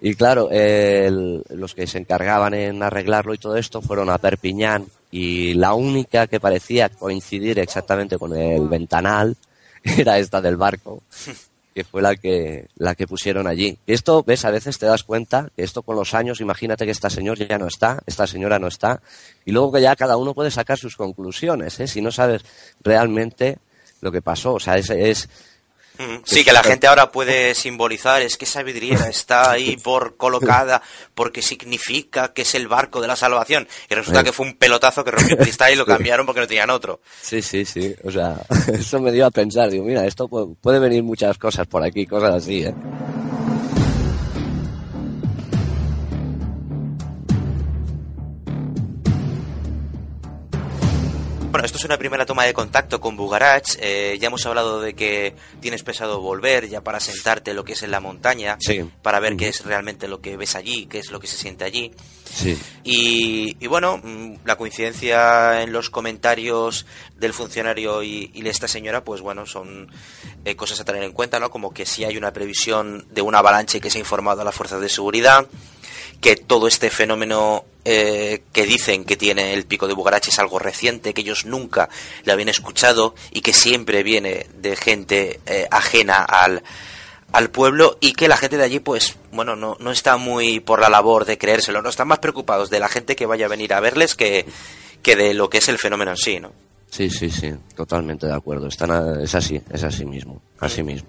Y 0.00 0.14
claro, 0.14 0.48
los 0.50 1.74
que 1.74 1.86
se 1.86 1.98
encargaban 1.98 2.54
en 2.54 2.82
arreglarlo 2.82 3.34
y 3.34 3.38
todo 3.38 3.56
esto 3.56 3.82
fueron 3.82 4.10
a 4.10 4.18
Perpiñán 4.18 4.86
y 5.10 5.54
la 5.54 5.74
única 5.74 6.26
que 6.26 6.40
parecía 6.40 6.88
coincidir 6.88 7.58
exactamente 7.58 8.18
con 8.18 8.36
el 8.36 8.68
ventanal 8.68 9.36
era 9.82 10.18
esta 10.18 10.40
del 10.40 10.56
barco, 10.56 11.02
que 11.74 11.84
fue 11.84 12.02
la 12.02 12.14
que, 12.14 12.68
la 12.76 12.94
que 12.94 13.06
pusieron 13.06 13.46
allí. 13.46 13.78
Esto, 13.86 14.22
ves, 14.22 14.44
a 14.44 14.50
veces 14.50 14.78
te 14.78 14.86
das 14.86 15.02
cuenta 15.02 15.50
que 15.56 15.62
esto 15.62 15.82
con 15.82 15.96
los 15.96 16.14
años, 16.14 16.40
imagínate 16.40 16.84
que 16.84 16.90
esta 16.90 17.10
señora 17.10 17.46
ya 17.48 17.58
no 17.58 17.66
está, 17.66 18.00
esta 18.06 18.26
señora 18.26 18.58
no 18.58 18.68
está, 18.68 19.00
y 19.44 19.52
luego 19.52 19.72
que 19.72 19.82
ya 19.82 19.96
cada 19.96 20.16
uno 20.16 20.34
puede 20.34 20.50
sacar 20.50 20.78
sus 20.78 20.96
conclusiones, 20.96 21.78
¿eh? 21.80 21.86
si 21.86 22.02
no 22.02 22.12
sabes 22.12 22.42
realmente 22.82 23.58
lo 24.00 24.12
que 24.12 24.22
pasó. 24.22 24.54
O 24.54 24.60
sea, 24.60 24.76
es, 24.76 24.90
es 24.90 25.28
Sí, 26.24 26.44
que 26.44 26.52
la 26.52 26.62
gente 26.62 26.86
ahora 26.86 27.10
puede 27.10 27.54
simbolizar, 27.54 28.22
es 28.22 28.36
que 28.36 28.44
esa 28.44 28.62
vidriera 28.62 29.08
está 29.08 29.50
ahí 29.50 29.76
por 29.76 30.16
colocada 30.16 30.80
porque 31.14 31.42
significa 31.42 32.32
que 32.32 32.42
es 32.42 32.54
el 32.54 32.68
barco 32.68 33.00
de 33.00 33.08
la 33.08 33.16
salvación. 33.16 33.66
Y 33.90 33.94
resulta 33.94 34.22
que 34.22 34.32
fue 34.32 34.46
un 34.46 34.54
pelotazo 34.54 35.04
que 35.04 35.10
rompió 35.10 35.36
el 35.36 35.42
cristal 35.42 35.72
y 35.72 35.76
lo 35.76 35.86
cambiaron 35.86 36.26
porque 36.26 36.40
no 36.40 36.46
tenían 36.46 36.70
otro. 36.70 37.00
Sí, 37.20 37.42
sí, 37.42 37.64
sí. 37.64 37.94
O 38.04 38.10
sea, 38.10 38.36
eso 38.72 39.00
me 39.00 39.10
dio 39.10 39.26
a 39.26 39.30
pensar. 39.30 39.70
Digo, 39.70 39.84
mira, 39.84 40.06
esto 40.06 40.28
puede 40.28 40.78
venir 40.78 41.02
muchas 41.02 41.36
cosas 41.38 41.66
por 41.66 41.82
aquí, 41.82 42.06
cosas 42.06 42.34
así, 42.34 42.62
¿eh? 42.62 42.74
Es 51.78 51.84
una 51.84 51.96
primera 51.96 52.26
toma 52.26 52.44
de 52.44 52.52
contacto 52.52 53.00
con 53.00 53.16
Bugarach. 53.16 53.76
Eh, 53.78 54.18
ya 54.20 54.26
hemos 54.26 54.44
hablado 54.46 54.80
de 54.80 54.94
que 54.94 55.36
tienes 55.60 55.84
pensado 55.84 56.20
volver 56.20 56.68
ya 56.68 56.80
para 56.80 56.98
sentarte 56.98 57.54
lo 57.54 57.62
que 57.62 57.74
es 57.74 57.84
en 57.84 57.92
la 57.92 58.00
montaña, 58.00 58.58
para 59.00 59.20
ver 59.20 59.36
qué 59.36 59.46
es 59.46 59.64
realmente 59.64 60.08
lo 60.08 60.20
que 60.20 60.36
ves 60.36 60.56
allí, 60.56 60.86
qué 60.86 60.98
es 60.98 61.12
lo 61.12 61.20
que 61.20 61.28
se 61.28 61.36
siente 61.36 61.62
allí. 61.64 61.92
Sí. 62.34 62.58
Y, 62.82 63.66
bueno, 63.68 64.00
mm, 64.02 64.38
la 64.44 64.56
coincidencia 64.56 65.62
en 65.62 65.72
los 65.72 65.88
comentarios 65.88 66.84
del 67.16 67.32
funcionario 67.32 68.02
y, 68.02 68.26
de 68.26 68.50
esta 68.50 68.66
señora, 68.66 69.04
pues 69.04 69.20
bueno, 69.20 69.46
son 69.46 69.88
eh, 70.44 70.56
cosas 70.56 70.80
a 70.80 70.84
tener 70.84 71.04
en 71.04 71.12
cuenta, 71.12 71.38
¿no? 71.38 71.48
Como 71.48 71.72
que 71.72 71.86
si 71.86 72.04
hay 72.04 72.16
una 72.16 72.32
previsión 72.32 73.06
de 73.12 73.22
una 73.22 73.38
avalancha 73.38 73.78
y 73.78 73.80
que 73.80 73.90
se 73.90 73.98
ha 73.98 74.00
informado 74.00 74.40
a 74.40 74.44
las 74.44 74.54
fuerzas 74.54 74.80
de 74.80 74.88
seguridad, 74.88 75.46
que 76.20 76.34
todo 76.34 76.66
este 76.66 76.90
fenómeno 76.90 77.64
eh, 77.90 78.42
que 78.52 78.66
dicen 78.66 79.06
que 79.06 79.16
tiene 79.16 79.54
el 79.54 79.64
pico 79.64 79.88
de 79.88 79.94
Bugarache 79.94 80.28
es 80.28 80.38
algo 80.38 80.58
reciente, 80.58 81.14
que 81.14 81.22
ellos 81.22 81.46
nunca 81.46 81.88
le 82.24 82.32
habían 82.32 82.50
escuchado 82.50 83.14
y 83.30 83.40
que 83.40 83.54
siempre 83.54 84.02
viene 84.02 84.46
de 84.56 84.76
gente 84.76 85.40
eh, 85.46 85.66
ajena 85.70 86.16
al, 86.22 86.62
al 87.32 87.48
pueblo 87.48 87.96
y 88.02 88.12
que 88.12 88.28
la 88.28 88.36
gente 88.36 88.58
de 88.58 88.64
allí 88.64 88.78
pues 88.78 89.16
bueno 89.32 89.56
no, 89.56 89.78
no 89.80 89.90
está 89.90 90.18
muy 90.18 90.60
por 90.60 90.82
la 90.82 90.90
labor 90.90 91.24
de 91.24 91.38
creérselo, 91.38 91.80
no 91.80 91.88
están 91.88 92.08
más 92.08 92.18
preocupados 92.18 92.68
de 92.68 92.78
la 92.78 92.88
gente 92.88 93.16
que 93.16 93.24
vaya 93.24 93.46
a 93.46 93.48
venir 93.48 93.72
a 93.72 93.80
verles 93.80 94.14
que, 94.14 94.44
que 95.00 95.16
de 95.16 95.32
lo 95.32 95.48
que 95.48 95.56
es 95.56 95.68
el 95.70 95.78
fenómeno 95.78 96.10
en 96.10 96.18
sí, 96.18 96.40
¿no? 96.40 96.52
Sí, 96.90 97.10
sí, 97.10 97.30
sí, 97.30 97.52
totalmente 97.76 98.26
de 98.26 98.34
acuerdo. 98.34 98.66
Están 98.66 99.20
es 99.20 99.34
así, 99.34 99.60
es 99.70 99.84
así 99.84 100.06
mismo, 100.06 100.40
así 100.58 100.82
mismo. 100.82 101.08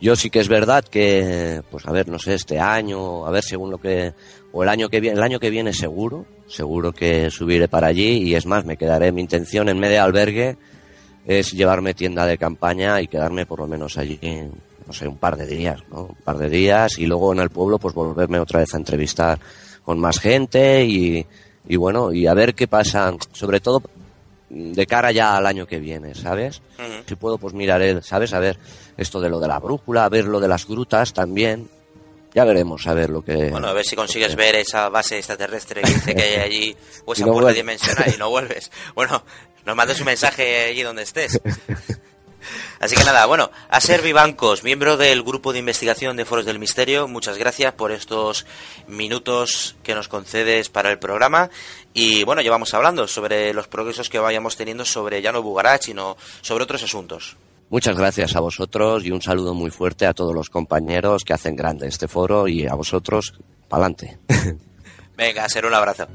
Yo 0.00 0.16
sí 0.16 0.30
que 0.30 0.40
es 0.40 0.48
verdad 0.48 0.84
que, 0.84 1.62
pues 1.70 1.86
a 1.86 1.92
ver, 1.92 2.08
no 2.08 2.18
sé, 2.18 2.34
este 2.34 2.58
año, 2.58 3.26
a 3.26 3.30
ver 3.30 3.44
según 3.44 3.70
lo 3.70 3.78
que 3.78 4.14
o 4.52 4.62
el 4.62 4.68
año 4.68 4.88
que 4.88 5.00
viene, 5.00 5.16
el 5.16 5.22
año 5.22 5.40
que 5.40 5.50
viene 5.50 5.72
seguro, 5.72 6.26
seguro 6.46 6.92
que 6.92 7.30
subiré 7.30 7.68
para 7.68 7.88
allí 7.88 8.22
y 8.22 8.34
es 8.34 8.46
más, 8.46 8.64
me 8.64 8.76
quedaré, 8.76 9.12
mi 9.12 9.20
intención 9.20 9.68
en 9.68 9.78
medio 9.78 10.02
albergue 10.02 10.56
es 11.26 11.52
llevarme 11.52 11.94
tienda 11.94 12.24
de 12.24 12.38
campaña 12.38 13.00
y 13.00 13.08
quedarme 13.08 13.44
por 13.44 13.60
lo 13.60 13.66
menos 13.66 13.98
allí, 13.98 14.18
no 14.86 14.92
sé, 14.92 15.06
un 15.06 15.18
par 15.18 15.36
de 15.36 15.46
días, 15.46 15.82
¿no? 15.90 16.04
Un 16.04 16.24
par 16.24 16.38
de 16.38 16.48
días 16.48 16.98
y 16.98 17.06
luego 17.06 17.32
en 17.32 17.40
el 17.40 17.50
pueblo 17.50 17.78
pues 17.78 17.94
volverme 17.94 18.38
otra 18.38 18.60
vez 18.60 18.72
a 18.74 18.78
entrevistar 18.78 19.38
con 19.82 19.98
más 19.98 20.18
gente 20.18 20.84
y, 20.84 21.26
y 21.68 21.76
bueno, 21.76 22.12
y 22.12 22.26
a 22.26 22.34
ver 22.34 22.54
qué 22.54 22.66
pasa, 22.66 23.14
sobre 23.32 23.60
todo 23.60 23.82
de 24.48 24.86
cara 24.86 25.12
ya 25.12 25.36
al 25.36 25.46
año 25.46 25.66
que 25.66 25.78
viene, 25.78 26.14
¿sabes? 26.14 26.62
Si 27.06 27.14
puedo, 27.16 27.36
pues 27.36 27.52
miraré, 27.52 28.00
¿sabes? 28.02 28.32
A 28.32 28.38
ver 28.38 28.58
esto 28.96 29.20
de 29.20 29.28
lo 29.28 29.38
de 29.38 29.48
la 29.48 29.58
brújula, 29.58 30.06
a 30.06 30.08
ver 30.08 30.24
lo 30.24 30.40
de 30.40 30.48
las 30.48 30.66
grutas 30.66 31.12
también, 31.12 31.68
ya 32.38 32.44
veremos 32.44 32.86
a 32.86 32.94
ver 32.94 33.10
lo 33.10 33.20
que. 33.20 33.50
Bueno, 33.50 33.66
a 33.66 33.72
ver 33.72 33.84
si 33.84 33.96
consigues 33.96 34.36
ver 34.36 34.54
esa 34.54 34.88
base 34.90 35.18
extraterrestre 35.18 35.82
que 35.82 35.90
dice 35.90 36.14
que 36.14 36.22
hay 36.22 36.34
allí, 36.36 36.76
o 37.04 37.12
esa 37.12 37.26
puerta 37.26 37.52
dimensional 37.52 38.14
y 38.14 38.16
no 38.16 38.30
vuelves. 38.30 38.70
Bueno, 38.94 39.24
nos 39.64 39.74
mandes 39.74 39.98
un 39.98 40.06
mensaje 40.06 40.66
allí 40.66 40.82
donde 40.82 41.02
estés. 41.02 41.40
Así 42.78 42.94
que 42.94 43.02
nada, 43.02 43.26
bueno, 43.26 43.50
a 43.68 43.80
ser 43.80 44.02
Vivancos, 44.02 44.62
miembro 44.62 44.96
del 44.96 45.24
grupo 45.24 45.52
de 45.52 45.58
investigación 45.58 46.16
de 46.16 46.24
Foros 46.24 46.44
del 46.44 46.60
Misterio, 46.60 47.08
muchas 47.08 47.36
gracias 47.36 47.74
por 47.74 47.90
estos 47.90 48.46
minutos 48.86 49.74
que 49.82 49.96
nos 49.96 50.06
concedes 50.06 50.68
para 50.68 50.92
el 50.92 51.00
programa. 51.00 51.50
Y 51.92 52.22
bueno, 52.22 52.40
llevamos 52.40 52.72
hablando 52.72 53.08
sobre 53.08 53.52
los 53.52 53.66
progresos 53.66 54.08
que 54.08 54.20
vayamos 54.20 54.56
teniendo 54.56 54.84
sobre 54.84 55.20
ya 55.20 55.32
no 55.32 55.42
Bugarach, 55.42 55.82
sino 55.82 56.16
sobre 56.40 56.62
otros 56.62 56.84
asuntos. 56.84 57.36
Muchas 57.70 57.98
gracias 57.98 58.34
a 58.34 58.40
vosotros 58.40 59.04
y 59.04 59.10
un 59.10 59.20
saludo 59.20 59.52
muy 59.52 59.70
fuerte 59.70 60.06
a 60.06 60.14
todos 60.14 60.34
los 60.34 60.48
compañeros 60.48 61.24
que 61.24 61.34
hacen 61.34 61.54
grande 61.54 61.86
este 61.86 62.08
foro 62.08 62.48
y 62.48 62.66
a 62.66 62.74
vosotros, 62.74 63.34
pa'lante. 63.68 64.18
Venga, 65.16 65.48
ser 65.48 65.66
un 65.66 65.74
abrazo. 65.74 66.06